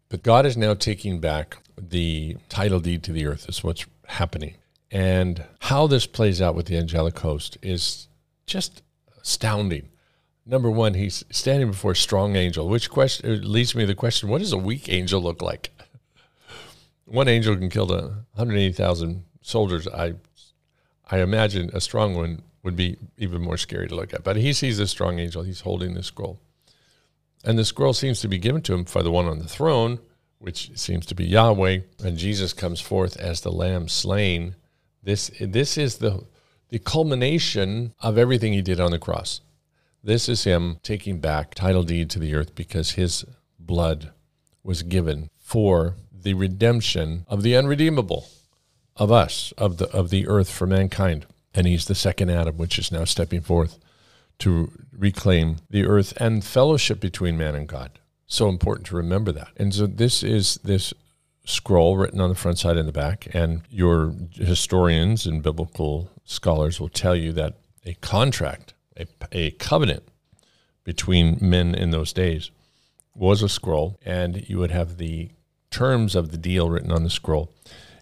But 0.08 0.22
God 0.22 0.44
is 0.44 0.56
now 0.56 0.74
taking 0.74 1.20
back 1.20 1.58
the 1.78 2.36
title 2.48 2.80
deed 2.80 3.04
to 3.04 3.12
the 3.12 3.26
earth, 3.26 3.48
is 3.48 3.64
what's 3.64 3.86
happening. 4.06 4.56
And 4.90 5.44
how 5.60 5.86
this 5.86 6.06
plays 6.06 6.42
out 6.42 6.56
with 6.56 6.66
the 6.66 6.76
angelic 6.76 7.18
host 7.20 7.56
is 7.62 8.08
just 8.50 8.82
astounding. 9.22 9.88
Number 10.44 10.70
one, 10.70 10.94
he's 10.94 11.24
standing 11.30 11.70
before 11.70 11.92
a 11.92 11.96
strong 11.96 12.36
angel, 12.36 12.68
which 12.68 12.90
question 12.90 13.30
uh, 13.30 13.46
leads 13.46 13.74
me 13.74 13.84
to 13.84 13.86
the 13.86 13.94
question: 13.94 14.28
What 14.28 14.40
does 14.40 14.52
a 14.52 14.58
weak 14.58 14.88
angel 14.88 15.22
look 15.22 15.40
like? 15.40 15.70
One 17.04 17.28
angel 17.28 17.56
can 17.56 17.70
kill 17.70 17.86
180,000 17.86 19.24
soldiers. 19.42 19.88
I, 19.88 20.14
I 21.10 21.20
imagine 21.20 21.70
a 21.72 21.80
strong 21.80 22.14
one 22.14 22.42
would 22.62 22.76
be 22.76 22.98
even 23.18 23.42
more 23.42 23.56
scary 23.56 23.88
to 23.88 23.94
look 23.96 24.14
at. 24.14 24.22
But 24.22 24.36
he 24.36 24.52
sees 24.52 24.78
this 24.78 24.92
strong 24.92 25.18
angel. 25.18 25.42
He's 25.42 25.62
holding 25.62 25.94
the 25.94 26.02
scroll, 26.02 26.40
and 27.44 27.58
the 27.58 27.64
scroll 27.64 27.92
seems 27.92 28.20
to 28.20 28.28
be 28.28 28.38
given 28.38 28.62
to 28.62 28.74
him 28.74 28.84
by 28.92 29.02
the 29.02 29.10
one 29.10 29.26
on 29.26 29.38
the 29.38 29.48
throne, 29.48 29.98
which 30.38 30.70
seems 30.78 31.06
to 31.06 31.14
be 31.14 31.24
Yahweh. 31.24 31.80
And 32.02 32.16
Jesus 32.16 32.52
comes 32.52 32.80
forth 32.80 33.16
as 33.16 33.40
the 33.40 33.52
Lamb 33.52 33.88
slain. 33.88 34.56
This 35.02 35.30
this 35.40 35.78
is 35.78 35.98
the 35.98 36.24
the 36.70 36.78
culmination 36.78 37.94
of 38.00 38.16
everything 38.16 38.52
he 38.52 38.62
did 38.62 38.80
on 38.80 38.90
the 38.90 38.98
cross. 38.98 39.40
This 40.02 40.28
is 40.28 40.44
him 40.44 40.78
taking 40.82 41.18
back 41.20 41.54
title 41.54 41.82
deed 41.82 42.08
to 42.10 42.18
the 42.18 42.34
earth 42.34 42.54
because 42.54 42.92
his 42.92 43.24
blood 43.58 44.12
was 44.62 44.82
given 44.82 45.28
for 45.38 45.96
the 46.12 46.34
redemption 46.34 47.26
of 47.28 47.42
the 47.42 47.56
unredeemable, 47.56 48.28
of 48.96 49.12
us, 49.12 49.52
of 49.58 49.76
the 49.78 49.90
of 49.90 50.10
the 50.10 50.26
earth 50.26 50.50
for 50.50 50.66
mankind. 50.66 51.26
And 51.54 51.66
he's 51.66 51.86
the 51.86 51.94
second 51.94 52.30
Adam, 52.30 52.56
which 52.56 52.78
is 52.78 52.92
now 52.92 53.04
stepping 53.04 53.40
forth 53.40 53.78
to 54.38 54.70
reclaim 54.96 55.56
the 55.68 55.84
earth 55.84 56.12
and 56.18 56.44
fellowship 56.44 57.00
between 57.00 57.36
man 57.36 57.54
and 57.54 57.68
God. 57.68 57.98
So 58.26 58.48
important 58.48 58.86
to 58.88 58.96
remember 58.96 59.32
that. 59.32 59.48
And 59.56 59.74
so 59.74 59.86
this 59.86 60.22
is 60.22 60.60
this 60.62 60.94
scroll 61.44 61.96
written 61.96 62.20
on 62.20 62.28
the 62.28 62.36
front 62.36 62.58
side 62.58 62.76
and 62.76 62.86
the 62.86 62.92
back, 62.92 63.28
and 63.34 63.62
your 63.70 64.14
historians 64.32 65.26
and 65.26 65.42
biblical 65.42 66.10
scholars 66.30 66.80
will 66.80 66.88
tell 66.88 67.16
you 67.16 67.32
that 67.32 67.58
a 67.84 67.94
contract, 67.94 68.72
a, 68.96 69.06
a 69.32 69.50
covenant 69.52 70.04
between 70.84 71.38
men 71.40 71.74
in 71.74 71.90
those 71.90 72.12
days 72.12 72.52
was 73.16 73.42
a 73.42 73.48
scroll, 73.48 73.98
and 74.04 74.48
you 74.48 74.56
would 74.58 74.70
have 74.70 74.96
the 74.96 75.30
terms 75.70 76.14
of 76.14 76.30
the 76.30 76.38
deal 76.38 76.70
written 76.70 76.92
on 76.92 77.02
the 77.02 77.10
scroll. 77.10 77.52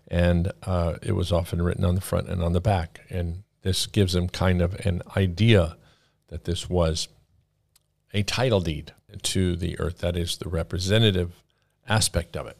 And 0.06 0.52
uh, 0.62 0.94
it 1.02 1.12
was 1.12 1.32
often 1.32 1.62
written 1.62 1.84
on 1.84 1.94
the 1.94 2.00
front 2.02 2.28
and 2.28 2.42
on 2.42 2.52
the 2.52 2.60
back. 2.60 3.00
And 3.08 3.44
this 3.62 3.86
gives 3.86 4.12
them 4.12 4.28
kind 4.28 4.60
of 4.60 4.74
an 4.86 5.02
idea 5.16 5.76
that 6.28 6.44
this 6.44 6.68
was 6.68 7.08
a 8.12 8.22
title 8.22 8.60
deed 8.60 8.92
to 9.22 9.56
the 9.56 9.78
earth. 9.80 9.98
That 9.98 10.16
is 10.16 10.36
the 10.36 10.48
representative 10.48 11.42
aspect 11.88 12.36
of 12.36 12.46
it. 12.46 12.58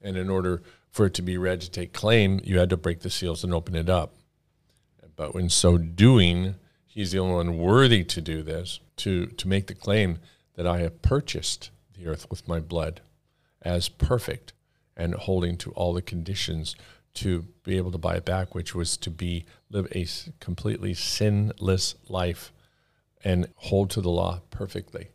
And 0.00 0.16
in 0.16 0.30
order 0.30 0.62
for 0.90 1.06
it 1.06 1.14
to 1.14 1.22
be 1.22 1.36
read 1.36 1.60
to 1.62 1.70
take 1.70 1.92
claim, 1.92 2.40
you 2.44 2.58
had 2.58 2.70
to 2.70 2.76
break 2.76 3.00
the 3.00 3.10
seals 3.10 3.42
and 3.42 3.52
open 3.52 3.74
it 3.74 3.88
up. 3.88 4.14
But 5.16 5.34
in 5.34 5.48
so 5.48 5.78
doing, 5.78 6.56
he's 6.86 7.12
the 7.12 7.18
only 7.18 7.34
one 7.34 7.58
worthy 7.58 8.04
to 8.04 8.20
do 8.20 8.42
this, 8.42 8.80
to, 8.98 9.26
to 9.26 9.48
make 9.48 9.66
the 9.66 9.74
claim 9.74 10.18
that 10.54 10.66
I 10.66 10.78
have 10.80 11.02
purchased 11.02 11.70
the 11.96 12.06
earth 12.06 12.28
with 12.30 12.46
my 12.46 12.60
blood 12.60 13.00
as 13.62 13.88
perfect 13.88 14.52
and 14.96 15.14
holding 15.14 15.56
to 15.58 15.72
all 15.72 15.92
the 15.92 16.02
conditions 16.02 16.76
to 17.14 17.46
be 17.64 17.76
able 17.76 17.90
to 17.92 17.98
buy 17.98 18.16
it 18.16 18.24
back, 18.24 18.54
which 18.54 18.74
was 18.74 18.96
to 18.98 19.10
be 19.10 19.46
live 19.70 19.88
a 19.94 20.06
completely 20.38 20.94
sinless 20.94 21.94
life 22.08 22.52
and 23.24 23.48
hold 23.56 23.90
to 23.90 24.00
the 24.00 24.10
law 24.10 24.40
perfectly. 24.50 25.08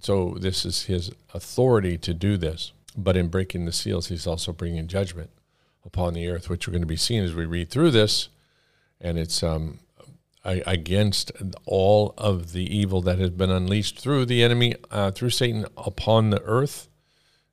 So 0.00 0.36
this 0.40 0.64
is 0.64 0.84
his 0.84 1.12
authority 1.32 1.96
to 1.98 2.12
do 2.12 2.36
this. 2.36 2.72
But 2.96 3.16
in 3.16 3.28
breaking 3.28 3.64
the 3.64 3.72
seals, 3.72 4.08
he's 4.08 4.26
also 4.26 4.52
bringing 4.52 4.86
judgment 4.86 5.30
upon 5.84 6.14
the 6.14 6.28
earth, 6.28 6.50
which 6.50 6.66
we're 6.66 6.72
going 6.72 6.82
to 6.82 6.86
be 6.86 6.96
seeing 6.96 7.24
as 7.24 7.34
we 7.34 7.46
read 7.46 7.70
through 7.70 7.90
this. 7.90 8.28
And 9.02 9.18
it's 9.18 9.42
um, 9.42 9.80
against 10.44 11.32
all 11.66 12.14
of 12.18 12.52
the 12.52 12.64
evil 12.64 13.00
that 13.02 13.18
has 13.18 13.30
been 13.30 13.50
unleashed 13.50 13.98
through 13.98 14.26
the 14.26 14.42
enemy, 14.42 14.74
uh, 14.90 15.10
through 15.10 15.30
Satan 15.30 15.66
upon 15.76 16.30
the 16.30 16.42
earth 16.42 16.88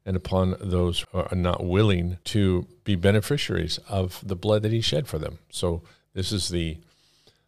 and 0.06 0.16
upon 0.16 0.56
those 0.60 1.06
who 1.12 1.20
are 1.20 1.36
not 1.36 1.64
willing 1.64 2.18
to 2.24 2.68
be 2.84 2.96
beneficiaries 2.96 3.78
of 3.90 4.28
the 4.28 4.36
blood 4.36 4.64
that 4.64 4.72
he 4.72 4.82
shed 4.82 5.08
for 5.08 5.20
them. 5.20 5.40
So 5.52 5.84
this 6.14 6.32
is 6.32 6.50
the 6.50 6.78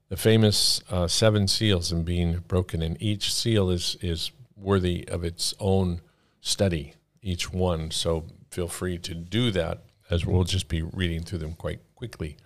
the 0.10 0.18
famous 0.18 0.82
uh, 0.92 1.08
seven 1.08 1.48
seals 1.48 1.90
and 1.90 2.04
being 2.04 2.44
broken, 2.48 2.82
and 2.82 3.02
each 3.02 3.34
seal 3.34 3.70
is 3.70 3.96
is 4.02 4.32
worthy 4.58 5.08
of 5.08 5.24
its 5.24 5.54
own 5.60 6.02
study, 6.42 6.94
each 7.22 7.52
one. 7.52 7.92
So 7.92 8.26
feel 8.52 8.68
free 8.68 8.98
to 9.00 9.16
do 9.16 9.52
that, 9.52 9.84
as 10.10 10.26
we'll 10.26 10.44
just 10.44 10.68
be 10.68 10.82
reading 10.82 11.24
through 11.24 11.40
them 11.40 11.54
quite 11.54 11.80
quickly 11.96 12.38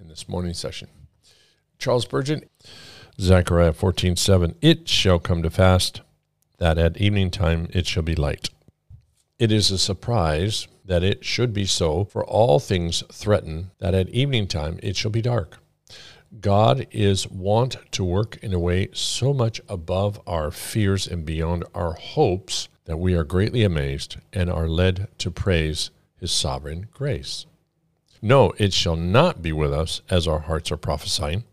in 0.00 0.08
this 0.08 0.28
morning 0.28 0.54
session. 0.54 0.88
Charles 1.78 2.04
Spurgeon, 2.04 2.44
Zechariah 3.20 3.72
14:7. 3.72 4.54
It 4.62 4.88
shall 4.88 5.18
come 5.18 5.42
to 5.42 5.50
pass 5.50 5.92
that 6.58 6.78
at 6.78 6.96
evening 6.96 7.30
time 7.30 7.68
it 7.72 7.86
shall 7.86 8.02
be 8.02 8.14
light. 8.14 8.48
It 9.38 9.52
is 9.52 9.70
a 9.70 9.78
surprise 9.78 10.68
that 10.84 11.02
it 11.02 11.24
should 11.24 11.52
be 11.52 11.66
so, 11.66 12.04
for 12.04 12.24
all 12.24 12.58
things 12.58 13.02
threaten 13.12 13.72
that 13.78 13.94
at 13.94 14.08
evening 14.08 14.46
time 14.46 14.78
it 14.82 14.96
shall 14.96 15.10
be 15.10 15.22
dark. 15.22 15.58
God 16.40 16.86
is 16.90 17.28
wont 17.28 17.76
to 17.92 18.04
work 18.04 18.38
in 18.42 18.54
a 18.54 18.58
way 18.58 18.88
so 18.92 19.34
much 19.34 19.60
above 19.68 20.20
our 20.26 20.50
fears 20.50 21.06
and 21.06 21.26
beyond 21.26 21.64
our 21.74 21.92
hopes 21.92 22.68
that 22.84 22.98
we 22.98 23.14
are 23.14 23.24
greatly 23.24 23.64
amazed 23.64 24.16
and 24.32 24.48
are 24.48 24.68
led 24.68 25.08
to 25.18 25.30
praise 25.30 25.90
his 26.16 26.30
sovereign 26.30 26.86
grace. 26.92 27.46
No, 28.22 28.52
it 28.58 28.72
shall 28.72 28.96
not 28.96 29.42
be 29.42 29.52
with 29.52 29.72
us 29.72 30.02
as 30.10 30.28
our 30.28 30.40
hearts 30.40 30.70
are 30.70 30.76
prophesying. 30.76 31.44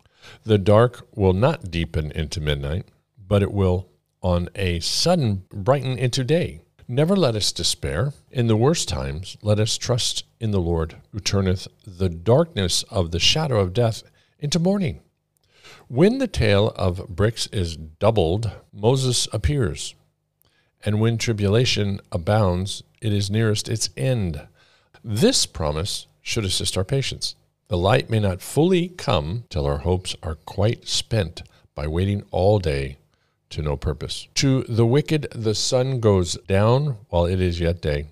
The 0.44 0.58
dark 0.58 1.08
will 1.16 1.34
not 1.34 1.72
deepen 1.72 2.12
into 2.12 2.42
midnight, 2.42 2.86
but 3.18 3.42
it 3.42 3.54
will 3.54 3.88
on 4.22 4.50
a 4.56 4.80
sudden 4.80 5.44
brighten 5.52 5.98
into 5.98 6.24
day. 6.24 6.62
Never 6.88 7.16
let 7.16 7.36
us 7.36 7.52
despair. 7.52 8.14
In 8.32 8.48
the 8.48 8.58
worst 8.58 8.88
times, 8.88 9.38
let 9.42 9.60
us 9.60 9.78
trust 9.78 10.24
in 10.40 10.52
the 10.52 10.62
Lord, 10.62 10.96
who 11.12 11.20
turneth 11.20 11.68
the 11.86 12.10
darkness 12.10 12.84
of 12.84 13.12
the 13.12 13.20
shadow 13.20 13.60
of 13.60 13.74
death 13.74 14.04
into 14.40 14.60
morning. 14.60 15.02
When 15.88 16.18
the 16.18 16.28
tale 16.28 16.70
of 16.76 17.08
bricks 17.08 17.48
is 17.48 17.78
doubled, 17.78 18.52
Moses 18.74 19.28
appears. 19.32 19.96
And 20.84 21.00
when 21.00 21.18
tribulation 21.18 22.00
abounds, 22.12 22.84
it 23.02 23.14
is 23.14 23.30
nearest 23.30 23.70
its 23.70 23.90
end. 23.96 24.48
This 25.04 25.46
promise 25.46 26.07
should 26.28 26.44
assist 26.44 26.78
our 26.78 26.84
patience. 26.84 27.36
The 27.70 27.78
light 27.78 28.10
may 28.10 28.20
not 28.20 28.42
fully 28.42 28.90
come 28.90 29.46
till 29.50 29.66
our 29.66 29.78
hopes 29.78 30.14
are 30.22 30.36
quite 30.36 30.86
spent 30.86 31.42
by 31.74 31.88
waiting 31.88 32.24
all 32.32 32.60
day 32.60 32.98
to 33.52 33.62
no 33.62 33.78
purpose. 33.78 34.28
To 34.36 34.64
the 34.64 34.86
wicked, 34.86 35.28
the 35.34 35.56
sun 35.56 36.02
goes 36.02 36.34
down 36.46 36.98
while 37.08 37.26
it 37.26 37.40
is 37.40 37.62
yet 37.62 37.82
day. 37.82 38.08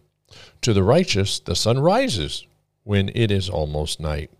To 0.61 0.71
the 0.71 0.81
righteous, 0.81 1.39
the 1.39 1.57
sun 1.57 1.79
rises 1.79 2.47
when 2.83 3.11
it 3.13 3.31
is 3.31 3.49
almost 3.49 3.99
night. 3.99 4.31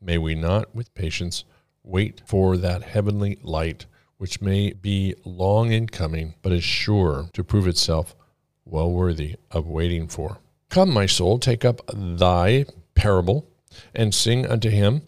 May 0.00 0.16
we 0.16 0.34
not, 0.34 0.74
with 0.74 0.94
patience, 0.94 1.44
wait 1.82 2.22
for 2.24 2.56
that 2.56 2.84
heavenly 2.84 3.38
light, 3.42 3.84
which 4.16 4.40
may 4.40 4.72
be 4.72 5.14
long 5.26 5.72
in 5.72 5.88
coming, 5.88 6.36
but 6.40 6.52
is 6.52 6.64
sure 6.64 7.28
to 7.34 7.44
prove 7.44 7.66
itself 7.66 8.16
well 8.64 8.90
worthy 8.90 9.36
of 9.50 9.68
waiting 9.68 10.08
for. 10.08 10.38
Come, 10.70 10.90
my 10.90 11.04
soul, 11.04 11.38
take 11.38 11.66
up 11.66 11.82
thy 11.92 12.64
parable 12.94 13.48
and 13.94 14.14
sing 14.14 14.46
unto 14.46 14.70
him 14.70 15.02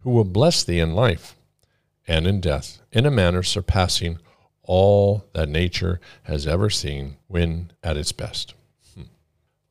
who 0.00 0.10
will 0.10 0.24
bless 0.24 0.62
thee 0.64 0.80
in 0.80 0.94
life 0.94 1.34
and 2.06 2.26
in 2.26 2.40
death 2.40 2.80
in 2.92 3.06
a 3.06 3.10
manner 3.10 3.42
surpassing 3.42 4.18
all 4.62 5.24
that 5.32 5.48
nature 5.48 6.00
has 6.24 6.46
ever 6.46 6.68
seen 6.70 7.16
when 7.28 7.70
at 7.82 7.96
its 7.96 8.12
best. 8.12 8.54
Hmm. 8.94 9.02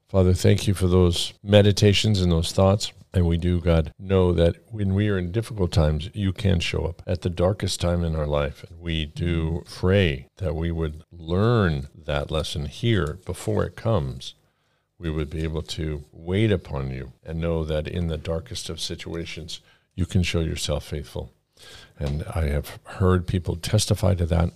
Father, 0.07 0.33
thank 0.33 0.67
you 0.67 0.73
for 0.73 0.87
those 0.87 1.33
meditations 1.43 2.21
and 2.21 2.31
those 2.31 2.51
thoughts. 2.51 2.91
And 3.13 3.25
we 3.25 3.37
do, 3.37 3.61
God, 3.61 3.93
know 3.97 4.33
that 4.33 4.57
when 4.71 4.93
we 4.93 5.07
are 5.07 5.17
in 5.17 5.31
difficult 5.31 5.71
times, 5.71 6.09
you 6.13 6.33
can 6.33 6.59
show 6.59 6.83
up 6.83 7.01
at 7.07 7.21
the 7.21 7.29
darkest 7.29 7.79
time 7.79 8.03
in 8.03 8.13
our 8.13 8.27
life. 8.27 8.65
And 8.69 8.81
we 8.81 9.05
do 9.05 9.63
pray 9.65 10.27
that 10.37 10.53
we 10.53 10.69
would 10.69 11.03
learn 11.13 11.87
that 11.95 12.29
lesson 12.29 12.65
here 12.65 13.19
before 13.25 13.63
it 13.63 13.77
comes 13.77 14.35
we 14.97 15.09
would 15.09 15.29
be 15.29 15.43
able 15.43 15.61
to 15.61 16.03
wait 16.11 16.51
upon 16.51 16.91
you 16.91 17.11
and 17.25 17.39
know 17.39 17.63
that 17.63 17.87
in 17.87 18.07
the 18.07 18.17
darkest 18.17 18.69
of 18.69 18.79
situations, 18.79 19.59
you 19.93 20.05
can 20.05 20.23
show 20.23 20.39
yourself 20.39 20.85
faithful. 20.85 21.31
And 21.97 22.23
I 22.33 22.47
have 22.47 22.79
heard 22.83 23.27
people 23.27 23.55
testify 23.55 24.15
to 24.15 24.25
that 24.27 24.51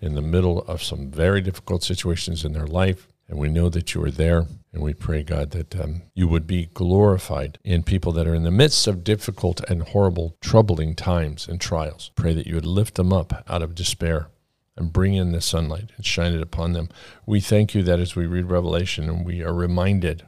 in 0.00 0.14
the 0.14 0.22
middle 0.22 0.62
of 0.62 0.82
some 0.82 1.10
very 1.10 1.40
difficult 1.40 1.82
situations 1.82 2.44
in 2.44 2.52
their 2.52 2.66
life. 2.66 3.08
And 3.28 3.38
we 3.38 3.48
know 3.48 3.68
that 3.68 3.94
you 3.94 4.02
are 4.04 4.10
there. 4.10 4.46
And 4.72 4.82
we 4.82 4.94
pray, 4.94 5.22
God, 5.22 5.50
that 5.50 5.78
um, 5.78 6.02
you 6.14 6.26
would 6.28 6.46
be 6.46 6.66
glorified 6.66 7.58
in 7.62 7.82
people 7.82 8.12
that 8.12 8.26
are 8.26 8.34
in 8.34 8.42
the 8.42 8.50
midst 8.50 8.86
of 8.86 9.04
difficult 9.04 9.60
and 9.68 9.82
horrible, 9.82 10.36
troubling 10.40 10.94
times 10.94 11.46
and 11.46 11.60
trials. 11.60 12.10
Pray 12.14 12.34
that 12.34 12.46
you 12.46 12.54
would 12.54 12.66
lift 12.66 12.94
them 12.94 13.12
up 13.12 13.44
out 13.48 13.62
of 13.62 13.74
despair 13.74 14.28
and 14.76 14.92
bring 14.92 15.14
in 15.14 15.32
the 15.32 15.40
sunlight 15.40 15.90
and 15.96 16.06
shine 16.06 16.32
it 16.32 16.42
upon 16.42 16.72
them. 16.72 16.88
We 17.26 17.40
thank 17.40 17.74
you 17.74 17.82
that 17.82 18.00
as 18.00 18.16
we 18.16 18.26
read 18.26 18.46
Revelation 18.46 19.08
and 19.08 19.24
we 19.24 19.42
are 19.42 19.52
reminded 19.52 20.24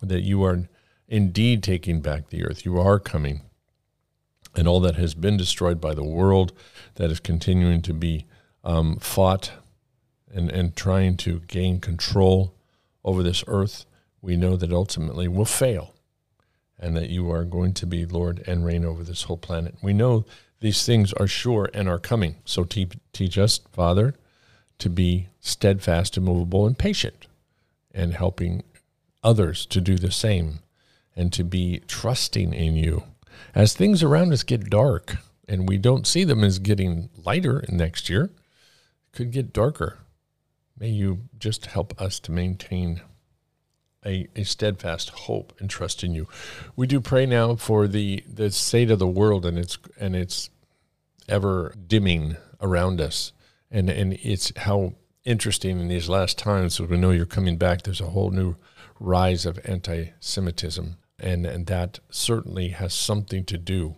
that 0.00 0.22
you 0.22 0.42
are 0.44 0.68
indeed 1.08 1.62
taking 1.62 2.00
back 2.00 2.28
the 2.28 2.44
earth, 2.44 2.64
you 2.64 2.78
are 2.78 2.98
coming, 2.98 3.42
and 4.56 4.66
all 4.66 4.80
that 4.80 4.96
has 4.96 5.14
been 5.14 5.36
destroyed 5.36 5.80
by 5.80 5.94
the 5.94 6.04
world 6.04 6.52
that 6.96 7.10
is 7.10 7.20
continuing 7.20 7.82
to 7.82 7.94
be 7.94 8.26
um, 8.64 8.96
fought 8.96 9.52
and, 10.32 10.50
and 10.50 10.74
trying 10.76 11.16
to 11.18 11.40
gain 11.40 11.80
control 11.80 12.54
over 13.04 13.22
this 13.22 13.44
earth, 13.46 13.86
we 14.20 14.36
know 14.36 14.56
that 14.56 14.72
ultimately 14.72 15.28
will 15.28 15.44
fail 15.44 15.91
and 16.82 16.96
that 16.96 17.08
you 17.08 17.30
are 17.30 17.44
going 17.44 17.72
to 17.74 17.86
be 17.86 18.04
Lord 18.04 18.42
and 18.46 18.66
reign 18.66 18.84
over 18.84 19.04
this 19.04 19.22
whole 19.22 19.38
planet. 19.38 19.76
We 19.80 19.92
know 19.92 20.26
these 20.60 20.84
things 20.84 21.12
are 21.14 21.28
sure 21.28 21.70
and 21.72 21.88
are 21.88 21.98
coming. 21.98 22.36
So 22.44 22.64
te- 22.64 22.90
teach 23.12 23.38
us, 23.38 23.60
Father, 23.72 24.14
to 24.78 24.90
be 24.90 25.28
steadfast, 25.40 26.16
immovable, 26.16 26.66
and 26.66 26.76
patient, 26.76 27.28
and 27.94 28.14
helping 28.14 28.64
others 29.22 29.64
to 29.66 29.80
do 29.80 29.96
the 29.96 30.10
same, 30.10 30.58
and 31.14 31.32
to 31.32 31.44
be 31.44 31.80
trusting 31.86 32.52
in 32.52 32.74
you. 32.74 33.04
As 33.54 33.74
things 33.74 34.02
around 34.02 34.32
us 34.32 34.42
get 34.42 34.68
dark, 34.68 35.16
and 35.48 35.68
we 35.68 35.78
don't 35.78 36.06
see 36.06 36.24
them 36.24 36.42
as 36.42 36.58
getting 36.58 37.10
lighter 37.24 37.64
next 37.68 38.08
year, 38.08 38.30
could 39.12 39.30
get 39.30 39.52
darker. 39.52 39.98
May 40.78 40.88
you 40.88 41.20
just 41.38 41.66
help 41.66 42.00
us 42.00 42.18
to 42.20 42.32
maintain 42.32 43.02
a, 44.04 44.28
a 44.34 44.44
steadfast 44.44 45.10
hope 45.10 45.52
and 45.58 45.70
trust 45.70 46.02
in 46.02 46.14
you. 46.14 46.28
We 46.76 46.86
do 46.86 47.00
pray 47.00 47.26
now 47.26 47.54
for 47.56 47.86
the, 47.86 48.24
the 48.26 48.50
state 48.50 48.90
of 48.90 48.98
the 48.98 49.06
world 49.06 49.46
and 49.46 49.58
its 49.58 49.78
and 49.98 50.16
its 50.16 50.50
ever 51.28 51.74
dimming 51.86 52.36
around 52.60 53.00
us. 53.00 53.32
And 53.70 53.88
and 53.88 54.14
it's 54.14 54.52
how 54.56 54.94
interesting 55.24 55.78
in 55.78 55.88
these 55.88 56.08
last 56.08 56.38
times 56.38 56.80
as 56.80 56.88
we 56.88 56.96
know 56.96 57.10
you're 57.10 57.26
coming 57.26 57.56
back, 57.56 57.82
there's 57.82 58.00
a 58.00 58.10
whole 58.10 58.30
new 58.30 58.56
rise 58.98 59.46
of 59.46 59.60
anti 59.64 60.12
Semitism. 60.20 60.96
And 61.18 61.46
and 61.46 61.66
that 61.66 62.00
certainly 62.10 62.68
has 62.68 62.92
something 62.92 63.44
to 63.44 63.58
do 63.58 63.96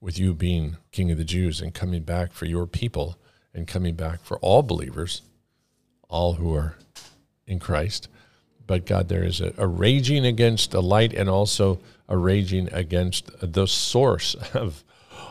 with 0.00 0.18
you 0.18 0.34
being 0.34 0.76
King 0.92 1.10
of 1.10 1.18
the 1.18 1.24
Jews 1.24 1.60
and 1.60 1.74
coming 1.74 2.02
back 2.02 2.32
for 2.32 2.46
your 2.46 2.66
people 2.66 3.18
and 3.52 3.66
coming 3.66 3.94
back 3.94 4.22
for 4.22 4.38
all 4.38 4.62
believers, 4.62 5.22
all 6.08 6.34
who 6.34 6.54
are 6.54 6.76
in 7.46 7.58
Christ 7.58 8.08
but 8.70 8.86
God, 8.86 9.08
there 9.08 9.24
is 9.24 9.40
a, 9.40 9.52
a, 9.58 9.66
raging 9.66 10.24
against 10.24 10.70
the 10.70 10.80
light 10.80 11.12
and 11.12 11.28
also 11.28 11.80
a 12.08 12.16
raging 12.16 12.68
against 12.72 13.28
the 13.40 13.66
source 13.66 14.36
of, 14.54 14.84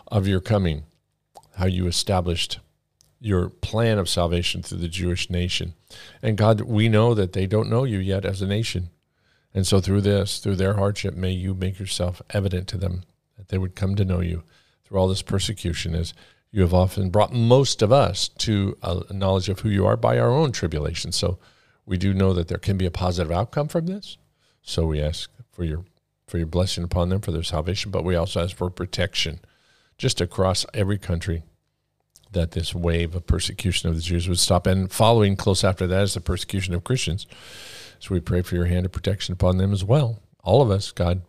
of 0.09 0.27
your 0.27 0.41
coming, 0.41 0.83
how 1.55 1.65
you 1.65 1.87
established 1.87 2.59
your 3.21 3.47
plan 3.47 3.97
of 3.97 4.09
salvation 4.09 4.61
through 4.61 4.79
the 4.79 4.89
Jewish 4.89 5.29
nation. 5.29 5.73
And 6.21 6.37
God, 6.37 6.59
we 6.59 6.89
know 6.89 7.13
that 7.13 7.31
they 7.31 7.47
don't 7.47 7.69
know 7.69 7.85
you 7.85 7.99
yet 7.99 8.25
as 8.25 8.41
a 8.41 8.45
nation. 8.45 8.89
And 9.53 9.65
so 9.65 9.79
through 9.79 10.01
this, 10.01 10.39
through 10.39 10.57
their 10.57 10.73
hardship, 10.73 11.15
may 11.15 11.31
you 11.31 11.53
make 11.53 11.79
yourself 11.79 12.21
evident 12.31 12.67
to 12.67 12.77
them, 12.77 13.03
that 13.37 13.47
they 13.47 13.57
would 13.57 13.73
come 13.73 13.95
to 13.95 14.03
know 14.03 14.19
you 14.19 14.43
through 14.83 14.99
all 14.99 15.07
this 15.07 15.21
persecution, 15.21 15.95
as 15.95 16.13
you 16.51 16.59
have 16.59 16.73
often 16.73 17.09
brought 17.09 17.31
most 17.31 17.81
of 17.81 17.93
us 17.93 18.27
to 18.27 18.77
a 18.83 19.13
knowledge 19.13 19.47
of 19.47 19.61
who 19.61 19.69
you 19.69 19.85
are 19.85 19.95
by 19.95 20.19
our 20.19 20.29
own 20.29 20.51
tribulation. 20.51 21.13
So 21.13 21.39
we 21.89 21.97
do 21.97 22.13
know 22.13 22.33
that 22.33 22.47
there 22.47 22.59
can 22.59 22.77
be 22.77 22.85
a 22.85 22.91
positive 22.91 23.31
outcome 23.31 23.67
from 23.67 23.87
this. 23.87 24.17
So 24.61 24.85
we 24.85 25.01
ask 25.01 25.31
for 25.51 25.63
your 25.63 25.83
for 26.27 26.37
your 26.37 26.45
blessing 26.45 26.83
upon 26.83 27.09
them 27.09 27.21
for 27.21 27.31
their 27.31 27.41
salvation, 27.41 27.89
but 27.89 28.03
we 28.03 28.15
also 28.15 28.43
ask 28.43 28.55
for 28.55 28.69
protection 28.69 29.39
just 29.97 30.21
across 30.21 30.63
every 30.75 30.99
country 30.99 31.41
that 32.31 32.51
this 32.51 32.75
wave 32.75 33.15
of 33.15 33.25
persecution 33.25 33.89
of 33.89 33.95
the 33.95 34.01
Jews 34.03 34.29
would 34.29 34.37
stop. 34.37 34.67
And 34.67 34.91
following 34.91 35.35
close 35.35 35.63
after 35.63 35.87
that 35.87 36.03
is 36.03 36.13
the 36.13 36.21
persecution 36.21 36.75
of 36.75 36.83
Christians. 36.83 37.25
So 37.97 38.13
we 38.13 38.19
pray 38.19 38.43
for 38.43 38.53
your 38.53 38.67
hand 38.67 38.85
of 38.85 38.91
protection 38.91 39.33
upon 39.33 39.57
them 39.57 39.73
as 39.73 39.83
well. 39.83 40.21
All 40.43 40.61
of 40.61 40.69
us, 40.69 40.91
God, 40.91 41.23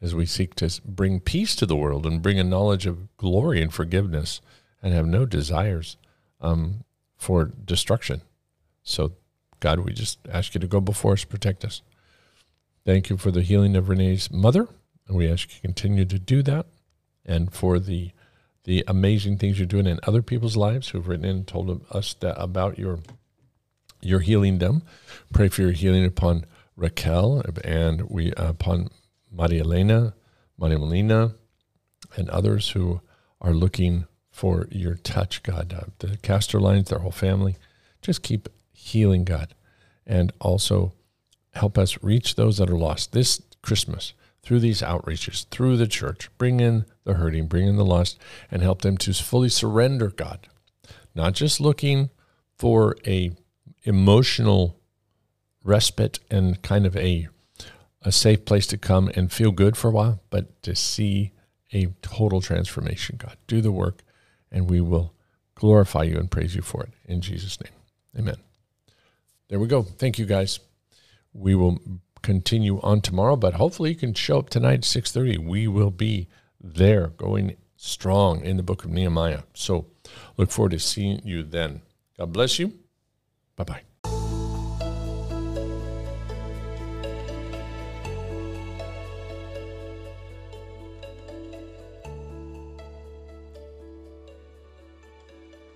as 0.00 0.14
we 0.14 0.24
seek 0.24 0.54
to 0.54 0.80
bring 0.86 1.20
peace 1.20 1.54
to 1.56 1.66
the 1.66 1.76
world 1.76 2.06
and 2.06 2.22
bring 2.22 2.38
a 2.38 2.44
knowledge 2.44 2.86
of 2.86 3.14
glory 3.18 3.60
and 3.60 3.74
forgiveness 3.74 4.40
and 4.82 4.94
have 4.94 5.06
no 5.06 5.26
desires 5.26 5.98
um, 6.40 6.84
for 7.18 7.44
destruction. 7.44 8.22
So, 8.82 9.12
God, 9.60 9.80
we 9.80 9.92
just 9.92 10.18
ask 10.30 10.54
you 10.54 10.60
to 10.60 10.66
go 10.66 10.80
before 10.80 11.14
us, 11.14 11.24
protect 11.24 11.64
us. 11.64 11.82
Thank 12.84 13.10
you 13.10 13.16
for 13.16 13.30
the 13.30 13.42
healing 13.42 13.76
of 13.76 13.88
Renee's 13.88 14.30
mother. 14.30 14.68
And 15.08 15.16
we 15.16 15.30
ask 15.30 15.48
you 15.48 15.54
to 15.56 15.60
continue 15.60 16.04
to 16.04 16.18
do 16.18 16.42
that 16.42 16.66
and 17.24 17.52
for 17.52 17.78
the 17.78 18.12
the 18.64 18.82
amazing 18.88 19.38
things 19.38 19.60
you're 19.60 19.66
doing 19.66 19.86
in 19.86 20.00
other 20.02 20.22
people's 20.22 20.56
lives 20.56 20.88
who've 20.88 21.06
written 21.06 21.24
in 21.24 21.36
and 21.36 21.46
told 21.46 21.86
us 21.92 22.14
that 22.14 22.40
about 22.40 22.78
your 22.78 22.98
your 24.00 24.20
healing 24.20 24.58
them. 24.58 24.82
Pray 25.32 25.48
for 25.48 25.62
your 25.62 25.72
healing 25.72 26.04
upon 26.04 26.44
Raquel 26.76 27.42
and 27.64 28.02
we 28.02 28.32
uh, 28.34 28.50
upon 28.50 28.88
Maria 29.30 29.62
Elena, 29.62 30.14
Maria 30.58 30.78
Molina, 30.78 31.34
and 32.16 32.28
others 32.30 32.70
who 32.70 33.00
are 33.40 33.54
looking 33.54 34.06
for 34.30 34.68
your 34.70 34.94
touch, 34.96 35.42
God. 35.42 35.72
Uh, 35.72 35.86
the 35.98 36.16
Castor 36.18 36.60
lines, 36.60 36.90
their 36.90 36.98
whole 36.98 37.10
family. 37.10 37.56
Just 38.02 38.22
keep 38.22 38.48
healing, 38.76 39.24
God. 39.24 39.54
And 40.06 40.32
also 40.40 40.92
help 41.54 41.78
us 41.78 42.02
reach 42.02 42.34
those 42.34 42.58
that 42.58 42.70
are 42.70 42.78
lost 42.78 43.12
this 43.12 43.42
Christmas 43.62 44.12
through 44.42 44.60
these 44.60 44.82
outreaches, 44.82 45.46
through 45.48 45.76
the 45.76 45.88
church. 45.88 46.28
Bring 46.38 46.60
in 46.60 46.84
the 47.04 47.14
hurting, 47.14 47.46
bring 47.46 47.66
in 47.66 47.76
the 47.76 47.84
lost, 47.84 48.18
and 48.50 48.62
help 48.62 48.82
them 48.82 48.96
to 48.98 49.12
fully 49.12 49.48
surrender, 49.48 50.08
God. 50.08 50.46
Not 51.14 51.32
just 51.32 51.60
looking 51.60 52.10
for 52.56 52.96
a 53.06 53.32
emotional 53.82 54.78
respite 55.64 56.20
and 56.30 56.62
kind 56.62 56.86
of 56.86 56.96
a 56.96 57.28
a 58.02 58.12
safe 58.12 58.44
place 58.44 58.68
to 58.68 58.78
come 58.78 59.10
and 59.16 59.32
feel 59.32 59.50
good 59.50 59.76
for 59.76 59.88
a 59.88 59.92
while, 59.92 60.22
but 60.30 60.62
to 60.62 60.76
see 60.76 61.32
a 61.72 61.86
total 62.02 62.40
transformation, 62.40 63.16
God. 63.18 63.36
Do 63.48 63.60
the 63.60 63.72
work, 63.72 64.04
and 64.52 64.70
we 64.70 64.80
will 64.80 65.12
glorify 65.56 66.04
you 66.04 66.16
and 66.16 66.30
praise 66.30 66.54
you 66.54 66.62
for 66.62 66.84
it. 66.84 66.92
In 67.04 67.20
Jesus' 67.20 67.58
name, 67.60 67.72
amen. 68.16 68.45
There 69.48 69.58
we 69.58 69.68
go. 69.68 69.82
Thank 69.82 70.18
you, 70.18 70.26
guys. 70.26 70.58
We 71.32 71.54
will 71.54 71.78
continue 72.22 72.80
on 72.80 73.00
tomorrow, 73.00 73.36
but 73.36 73.54
hopefully 73.54 73.90
you 73.90 73.96
can 73.96 74.14
show 74.14 74.38
up 74.38 74.50
tonight 74.50 74.74
at 74.74 74.80
6.30. 74.82 75.38
We 75.38 75.68
will 75.68 75.90
be 75.90 76.28
there 76.60 77.08
going 77.08 77.56
strong 77.76 78.42
in 78.42 78.56
the 78.56 78.62
book 78.62 78.84
of 78.84 78.90
Nehemiah. 78.90 79.42
So 79.54 79.86
look 80.36 80.50
forward 80.50 80.72
to 80.72 80.78
seeing 80.78 81.20
you 81.24 81.42
then. 81.42 81.82
God 82.18 82.32
bless 82.32 82.58
you. 82.58 82.72
Bye-bye. 83.54 83.82